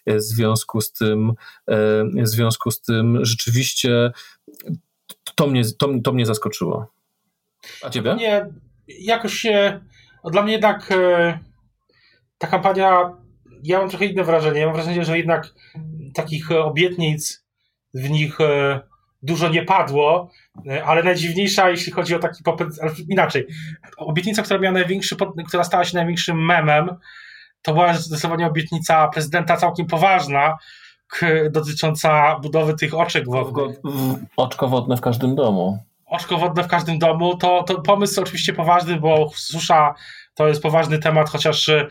W 0.08 0.22
związku 0.22 0.82
z 0.82 0.92
tym, 0.92 1.34
e, 1.68 2.04
w 2.04 2.28
związku 2.28 2.72
z 2.72 2.82
tym 2.82 3.26
rzeczywiście 3.26 4.12
to 5.36 5.48
mnie, 5.48 5.62
to, 5.80 5.90
to 6.04 6.14
mnie 6.14 6.26
zaskoczyło. 6.26 6.88
A 7.84 7.90
ciebie? 7.90 8.16
Nie, 8.16 8.46
jakoś 8.88 9.34
się, 9.34 9.80
dla 10.32 10.44
mnie 10.44 10.54
jednak 10.54 10.92
e, 10.92 11.40
ta 12.38 12.48
kampania, 12.48 13.18
ja 13.64 13.80
mam 13.80 13.90
trochę 13.90 14.06
inne 14.06 14.24
wrażenie. 14.24 14.60
Ja 14.60 14.66
mam 14.66 14.76
wrażenie, 14.76 15.06
że 15.06 15.18
jednak 15.18 15.54
takich 16.14 16.52
obietnic 16.52 17.46
w 17.94 18.10
nich 18.10 18.42
e, 18.42 18.80
dużo 19.22 19.50
nie 19.50 19.66
padło, 19.66 20.30
e, 20.70 20.86
ale 20.86 21.04
najdziwniejsza, 21.04 21.70
jeśli 21.70 21.92
chodzi 21.92 22.16
o 22.16 22.20
taki 22.20 22.44
popyt, 22.44 22.68
inaczej, 23.10 23.48
obietnica, 23.98 24.42
która 24.42 24.60
miała 24.60 24.74
największy, 24.74 25.16
która 25.48 25.64
stała 25.64 25.86
się 25.86 25.98
największym 25.98 26.46
memem, 26.46 26.90
to 27.62 27.74
była 27.74 27.94
zdecydowanie 27.94 28.48
obietnica 28.48 29.08
prezydenta 29.08 29.58
całkiem 29.58 29.88
poważna, 29.88 30.58
dotycząca 31.52 32.40
budowy 32.40 32.74
tych 32.74 32.94
oczek 32.94 33.26
wodnych. 33.26 33.78
Oczko 34.38 34.68
wodne 34.68 34.98
w 34.98 35.02
każdym 35.02 35.36
domu. 35.36 35.80
Oczko 36.06 36.38
wodne 36.38 36.64
w 36.64 36.68
każdym 36.68 37.00
domu, 37.00 37.38
to, 37.38 37.64
to 37.64 37.82
pomysł 37.82 38.22
oczywiście 38.22 38.54
poważny, 38.54 39.00
bo 39.00 39.30
susza 39.36 39.94
to 40.38 40.48
jest 40.48 40.62
poważny 40.62 41.00
temat, 41.00 41.30
chociaż 41.30 41.68
y, 41.68 41.88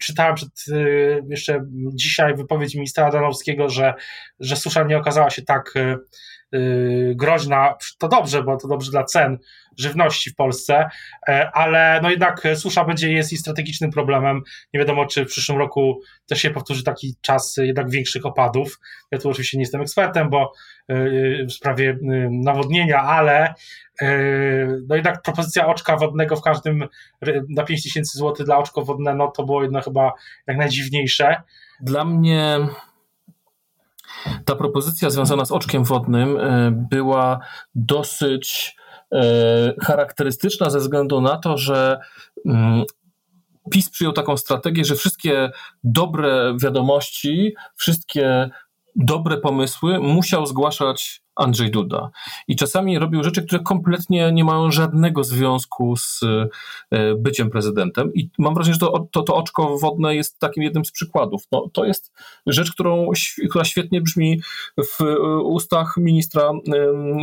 czytałem 0.00 0.34
przed, 0.34 0.48
y, 0.68 1.22
jeszcze 1.28 1.64
dzisiaj 1.94 2.36
wypowiedź 2.36 2.74
ministra 2.74 3.10
Danowskiego, 3.10 3.68
że, 3.68 3.94
że 4.40 4.56
susza 4.56 4.82
nie 4.84 4.98
okazała 4.98 5.30
się 5.30 5.42
tak 5.42 5.76
y, 5.76 5.80
y, 5.80 5.96
groźna. 7.14 7.74
To 7.98 8.08
dobrze, 8.08 8.42
bo 8.42 8.56
to 8.56 8.68
dobrze 8.68 8.90
dla 8.90 9.04
cen 9.04 9.38
żywności 9.78 10.30
w 10.30 10.36
Polsce, 10.36 10.88
e, 11.28 11.50
ale 11.50 12.00
no 12.02 12.10
jednak 12.10 12.42
susza 12.54 12.84
będzie 12.84 13.12
jest 13.12 13.32
i 13.32 13.36
strategicznym 13.36 13.90
problemem. 13.90 14.42
Nie 14.74 14.80
wiadomo, 14.80 15.06
czy 15.06 15.24
w 15.24 15.28
przyszłym 15.28 15.58
roku 15.58 16.00
też 16.26 16.42
się 16.42 16.50
powtórzy 16.50 16.84
taki 16.84 17.16
czas 17.20 17.56
jednak 17.56 17.90
większych 17.90 18.26
opadów. 18.26 18.80
Ja 19.10 19.18
tu 19.18 19.30
oczywiście 19.30 19.56
nie 19.58 19.62
jestem 19.62 19.80
ekspertem, 19.80 20.30
bo 20.30 20.52
y, 20.90 21.46
w 21.48 21.52
sprawie 21.52 21.98
nawodnienia, 22.30 23.02
ale 23.02 23.54
no 24.88 24.94
jednak 24.94 25.22
propozycja 25.22 25.66
oczka 25.66 25.96
wodnego 25.96 26.36
w 26.36 26.42
każdym 26.42 26.88
na 27.48 27.64
5 27.64 27.82
tysięcy 27.82 28.18
złotych 28.18 28.46
dla 28.46 28.58
oczko 28.58 28.84
wodne, 28.84 29.14
no 29.14 29.28
to 29.28 29.44
było 29.44 29.62
jedno 29.62 29.80
chyba 29.80 30.12
jak 30.46 30.56
najdziwniejsze. 30.56 31.42
Dla 31.80 32.04
mnie 32.04 32.58
ta 34.44 34.56
propozycja 34.56 35.10
związana 35.10 35.44
z 35.44 35.52
oczkiem 35.52 35.84
wodnym 35.84 36.36
e, 36.36 36.70
była 36.90 37.38
dosyć 37.74 38.76
e, 39.12 39.22
charakterystyczna 39.80 40.70
ze 40.70 40.78
względu 40.78 41.20
na 41.20 41.36
to, 41.36 41.58
że 41.58 41.98
mm, 42.46 42.84
PiS 43.70 43.90
przyjął 43.90 44.12
taką 44.12 44.36
strategię, 44.36 44.84
że 44.84 44.94
wszystkie 44.94 45.50
dobre 45.84 46.54
wiadomości, 46.62 47.54
wszystkie 47.76 48.50
dobre 48.96 49.36
pomysły 49.36 49.98
musiał 49.98 50.46
zgłaszać 50.46 51.21
Andrzej 51.36 51.70
Duda. 51.70 52.10
I 52.48 52.56
czasami 52.56 52.98
robił 52.98 53.24
rzeczy, 53.24 53.42
które 53.42 53.62
kompletnie 53.62 54.32
nie 54.32 54.44
mają 54.44 54.70
żadnego 54.70 55.24
związku 55.24 55.96
z 55.96 56.20
e, 56.92 57.14
byciem 57.14 57.50
prezydentem. 57.50 58.14
I 58.14 58.30
mam 58.38 58.54
wrażenie, 58.54 58.74
że 58.74 58.80
to, 58.80 59.08
to, 59.10 59.22
to 59.22 59.34
oczko 59.34 59.78
wodne 59.78 60.14
jest 60.14 60.38
takim 60.38 60.62
jednym 60.62 60.84
z 60.84 60.92
przykładów. 60.92 61.42
No, 61.52 61.68
to 61.72 61.84
jest 61.84 62.12
rzecz, 62.46 62.72
którą, 62.72 63.10
która 63.50 63.64
świetnie 63.64 64.00
brzmi 64.00 64.40
w 64.78 65.00
e, 65.00 65.38
ustach 65.42 65.94
ministra 65.96 66.50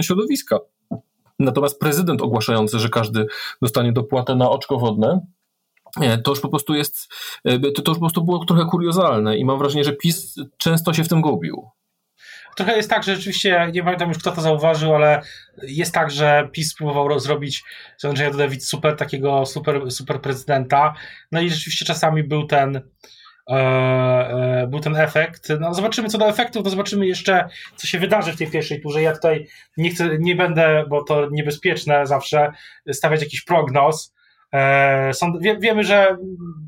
środowiska. 0.01 0.59
Natomiast 1.39 1.79
prezydent 1.79 2.21
ogłaszający, 2.21 2.79
że 2.79 2.89
każdy 2.89 3.25
dostanie 3.61 3.91
dopłatę 3.91 4.35
na 4.35 4.49
oczko 4.49 4.79
wodne, 4.79 5.25
e, 6.01 6.17
to 6.17 6.31
już 6.31 6.39
po 6.39 6.49
prostu 6.49 6.73
jest, 6.73 7.13
to, 7.43 7.91
już 7.91 7.97
po 7.97 7.99
prostu 7.99 8.23
było 8.23 8.45
trochę 8.45 8.65
kuriozalne 8.65 9.37
i 9.37 9.45
mam 9.45 9.59
wrażenie, 9.59 9.83
że 9.83 9.93
PiS 9.93 10.35
często 10.57 10.93
się 10.93 11.03
w 11.03 11.09
tym 11.09 11.21
gubił 11.21 11.69
trochę 12.59 12.77
jest 12.77 12.89
tak, 12.89 13.03
że 13.03 13.15
rzeczywiście, 13.15 13.67
nie 13.73 13.83
pamiętam 13.83 14.09
już 14.09 14.17
kto 14.17 14.31
to 14.31 14.41
zauważył, 14.41 14.95
ale 14.95 15.21
jest 15.63 15.93
tak, 15.93 16.11
że 16.11 16.49
PiS 16.51 16.75
próbował 16.75 17.19
zrobić 17.19 17.63
z 17.97 18.05
Andrzeja 18.05 18.31
Dudewicz 18.31 18.63
super 18.63 18.95
takiego 18.95 19.45
super, 19.45 19.91
super 19.91 20.21
prezydenta. 20.21 20.93
No 21.31 21.41
i 21.41 21.49
rzeczywiście 21.49 21.85
czasami 21.85 22.23
był 22.23 22.45
ten 22.45 22.81
e, 23.49 23.53
e, 23.53 24.67
był 24.67 24.79
ten 24.79 24.95
efekt. 24.95 25.49
No, 25.59 25.73
zobaczymy 25.73 26.09
co 26.09 26.17
do 26.17 26.29
efektów, 26.29 26.63
to 26.63 26.69
zobaczymy 26.69 27.07
jeszcze, 27.07 27.49
co 27.75 27.87
się 27.87 27.99
wydarzy 27.99 28.33
w 28.33 28.37
tej 28.37 28.51
pierwszej 28.51 28.81
turze. 28.81 29.01
Ja 29.01 29.13
tutaj 29.13 29.47
nie 29.77 29.89
chcę, 29.89 30.17
nie 30.19 30.35
będę, 30.35 30.83
bo 30.89 31.03
to 31.03 31.27
niebezpieczne 31.31 32.07
zawsze, 32.07 32.51
stawiać 32.91 33.21
jakiś 33.21 33.41
prognoz. 33.41 34.13
E, 34.53 35.11
wie, 35.41 35.57
wiemy, 35.59 35.83
że 35.83 36.17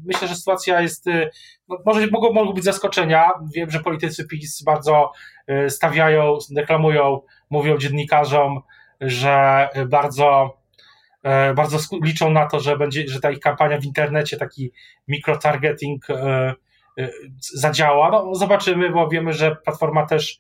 myślę, 0.05 0.27
że 0.27 0.35
sytuacja 0.35 0.81
jest. 0.81 1.07
Y, 1.07 1.29
no, 1.69 1.77
może 1.85 2.07
mogą, 2.07 2.33
mogą 2.33 2.53
być 2.53 2.63
zaskoczenia. 2.63 3.31
Wiem, 3.55 3.69
że 3.69 3.79
politycy 3.79 4.27
PiS 4.27 4.63
bardzo 4.63 5.11
y, 5.49 5.69
stawiają, 5.69 6.37
deklamują, 6.49 7.21
mówią 7.49 7.77
dziennikarzom, 7.77 8.61
że 9.01 9.69
bardzo, 9.87 10.57
e, 11.23 11.53
bardzo 11.53 11.77
liczą 12.03 12.31
na 12.31 12.47
to, 12.47 12.59
że 12.59 12.77
będzie, 12.77 13.07
że 13.07 13.19
ta 13.19 13.31
ich 13.31 13.39
kampania 13.39 13.79
w 13.79 13.85
internecie, 13.85 14.37
taki 14.37 14.71
mikrotargeting 15.07 16.09
e, 16.09 16.55
zadziała. 17.39 18.11
No, 18.11 18.35
zobaczymy, 18.35 18.89
bo 18.89 19.09
wiemy, 19.09 19.33
że 19.33 19.55
Platforma 19.55 20.05
też 20.05 20.39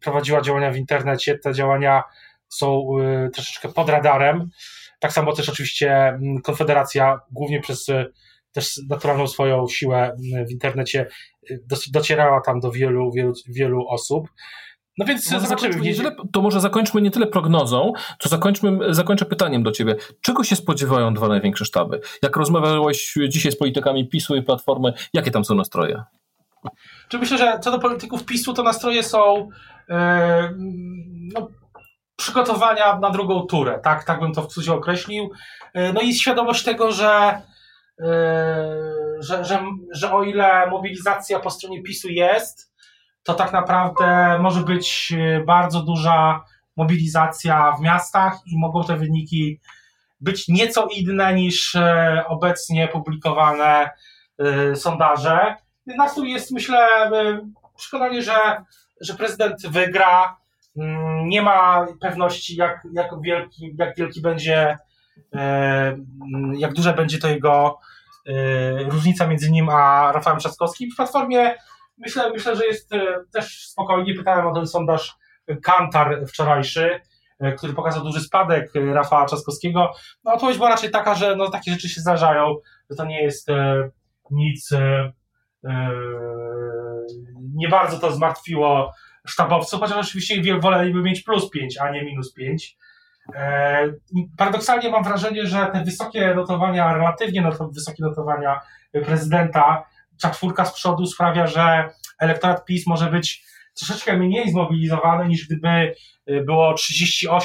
prowadziła 0.00 0.40
działania 0.40 0.70
w 0.70 0.76
internecie. 0.76 1.38
Te 1.38 1.54
działania 1.54 2.02
są 2.48 2.88
troszeczkę 3.34 3.68
pod 3.68 3.88
radarem. 3.88 4.50
Tak 5.04 5.12
samo 5.12 5.32
też 5.32 5.48
oczywiście 5.48 5.92
mm, 5.92 6.42
Konfederacja, 6.42 7.20
głównie 7.30 7.60
przez 7.60 7.88
e, 7.88 8.06
też 8.52 8.80
naturalną 8.88 9.26
swoją 9.26 9.68
siłę 9.68 10.16
mm, 10.32 10.46
w 10.46 10.50
internecie, 10.50 11.06
e, 11.50 11.56
docierała 11.92 12.40
tam 12.40 12.60
do 12.60 12.70
wielu, 12.70 13.12
wielu, 13.12 13.32
wielu 13.48 13.88
osób. 13.88 14.28
No 14.98 15.04
więc 15.04 15.28
zobaczymy. 15.28 15.80
Nie 15.80 15.94
tyle, 15.94 16.16
to 16.32 16.42
może 16.42 16.60
zakończmy 16.60 17.00
nie 17.00 17.10
tyle 17.10 17.26
prognozą, 17.26 17.92
co 18.18 18.28
zakończmy, 18.28 18.78
zakończę 18.94 19.24
pytaniem 19.24 19.62
do 19.62 19.72
ciebie. 19.72 19.96
Czego 20.20 20.44
się 20.44 20.56
spodziewają 20.56 21.14
dwa 21.14 21.28
największe 21.28 21.64
sztaby? 21.64 22.00
Jak 22.22 22.36
rozmawiałeś 22.36 23.14
dzisiaj 23.28 23.52
z 23.52 23.58
politykami 23.58 24.08
PiSu 24.08 24.36
i 24.36 24.42
Platformy, 24.42 24.92
jakie 25.12 25.30
tam 25.30 25.44
są 25.44 25.54
nastroje? 25.54 26.02
Czy 27.08 27.18
myślę, 27.18 27.38
że 27.38 27.58
co 27.62 27.70
do 27.70 27.78
polityków 27.78 28.24
PiSu, 28.24 28.54
to 28.54 28.62
nastroje 28.62 29.02
są 29.02 29.48
yy, 29.88 29.96
no, 31.34 31.48
przygotowania 32.16 32.98
na 32.98 33.10
drugą 33.10 33.46
turę, 33.46 33.80
tak, 33.84 34.04
tak 34.04 34.20
bym 34.20 34.32
to 34.32 34.42
w 34.42 34.46
cudzie 34.46 34.72
określił. 34.72 35.30
E, 35.74 35.92
no 35.92 36.00
i 36.00 36.14
świadomość 36.14 36.64
tego, 36.64 36.92
że, 36.92 37.42
e, 38.00 38.06
że, 39.20 39.44
że, 39.44 39.62
że 39.92 40.12
o 40.12 40.22
ile 40.22 40.66
mobilizacja 40.70 41.40
po 41.40 41.50
stronie 41.50 41.82
PiSu 41.82 42.08
jest, 42.08 42.74
to 43.22 43.34
tak 43.34 43.52
naprawdę 43.52 44.38
może 44.38 44.60
być 44.60 45.12
e, 45.18 45.44
bardzo 45.44 45.82
duża 45.82 46.44
mobilizacja 46.76 47.72
w 47.72 47.80
miastach 47.80 48.38
i 48.46 48.58
mogą 48.58 48.84
te 48.84 48.96
wyniki 48.96 49.60
być 50.20 50.48
nieco 50.48 50.86
inne 50.86 51.34
niż 51.34 51.76
obecnie 52.26 52.88
publikowane 52.88 53.90
sondaże. 54.74 55.56
Nastrój 55.86 56.30
jest, 56.30 56.50
myślę, 56.50 57.10
przekonanie, 57.76 58.22
że, 58.22 58.64
że 59.00 59.14
prezydent 59.14 59.66
wygra, 59.68 60.36
nie 61.24 61.42
ma 61.42 61.86
pewności, 62.00 62.56
jak, 62.56 62.86
jak, 62.92 63.10
wielki, 63.22 63.74
jak 63.78 63.96
wielki 63.96 64.20
będzie, 64.20 64.78
e, 65.34 65.96
jak 66.56 66.72
duże 66.72 66.92
będzie 66.92 67.18
to 67.18 67.28
jego 67.28 67.78
różnica 68.88 69.26
między 69.26 69.50
nim 69.50 69.68
a 69.68 70.12
Rafałem 70.12 70.38
Trzaskowskim. 70.38 70.90
W 70.90 70.96
Platformie 70.96 71.54
myślę, 71.98 72.30
myślę 72.30 72.56
że 72.56 72.66
jest 72.66 72.90
też 73.32 73.68
spokojnie. 73.68 74.14
Pytałem 74.14 74.46
o 74.46 74.54
ten 74.54 74.66
sondaż 74.66 75.16
Kantar 75.62 76.26
wczorajszy, 76.28 77.00
który 77.58 77.72
pokazał 77.72 78.04
duży 78.04 78.20
spadek 78.20 78.72
Rafała 78.92 79.26
Trzaskowskiego. 79.26 79.92
No, 80.24 80.32
odpowiedź 80.32 80.56
była 80.56 80.68
raczej 80.68 80.90
taka, 80.90 81.14
że 81.14 81.36
no, 81.36 81.50
takie 81.50 81.70
rzeczy 81.70 81.88
się 81.88 82.00
zdarzają, 82.00 82.54
że 82.90 82.96
to 82.96 83.04
nie 83.04 83.22
jest 83.22 83.48
nic 84.30 84.70
nie 87.54 87.68
bardzo 87.68 87.98
to 87.98 88.12
zmartwiło 88.12 88.92
sztabowców, 89.26 89.80
chociaż 89.80 90.06
oczywiście 90.06 90.60
woleliby 90.60 91.02
mieć 91.02 91.22
plus 91.22 91.50
5, 91.50 91.78
a 91.78 91.90
nie 91.90 92.04
minus 92.04 92.32
5. 92.32 92.76
E, 93.34 93.92
paradoksalnie 94.36 94.90
mam 94.90 95.04
wrażenie, 95.04 95.46
że 95.46 95.66
te 95.72 95.84
wysokie 95.84 96.34
notowania, 96.34 96.94
relatywnie 96.94 97.50
wysokie 97.72 98.04
notowania 98.04 98.60
prezydenta, 98.92 99.84
ta 100.22 100.30
czwórka 100.30 100.64
z 100.64 100.74
przodu 100.74 101.06
sprawia, 101.06 101.46
że 101.46 101.90
elektorat 102.18 102.64
PiS 102.64 102.86
może 102.86 103.10
być 103.10 103.44
troszeczkę 103.74 104.16
mniej 104.16 104.50
zmobilizowany 104.50 105.28
niż 105.28 105.46
gdyby 105.46 105.68
e, 105.68 105.94
było 106.40 106.74
38-35. 106.74 107.38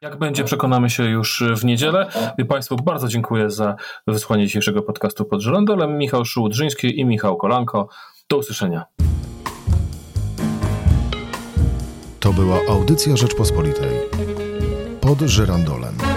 Jak 0.00 0.18
będzie, 0.18 0.44
przekonamy 0.44 0.90
się 0.90 1.04
już 1.04 1.44
w 1.56 1.64
niedzielę. 1.64 2.08
Państwu 2.48 2.76
bardzo 2.76 3.08
dziękuję 3.08 3.50
za 3.50 3.76
wysłanie 4.06 4.46
dzisiejszego 4.46 4.82
podcastu 4.82 5.24
pod 5.24 5.40
żyrandolem. 5.40 5.98
Michał 5.98 6.24
Szułdrzyński 6.24 7.00
i 7.00 7.04
Michał 7.04 7.36
Kolanko. 7.36 7.88
Do 8.28 8.36
usłyszenia. 8.36 8.84
To 12.26 12.32
była 12.32 12.60
audycja 12.68 13.16
Rzeczpospolitej. 13.16 13.90
Pod 15.00 15.20
żyrandolem. 15.20 16.15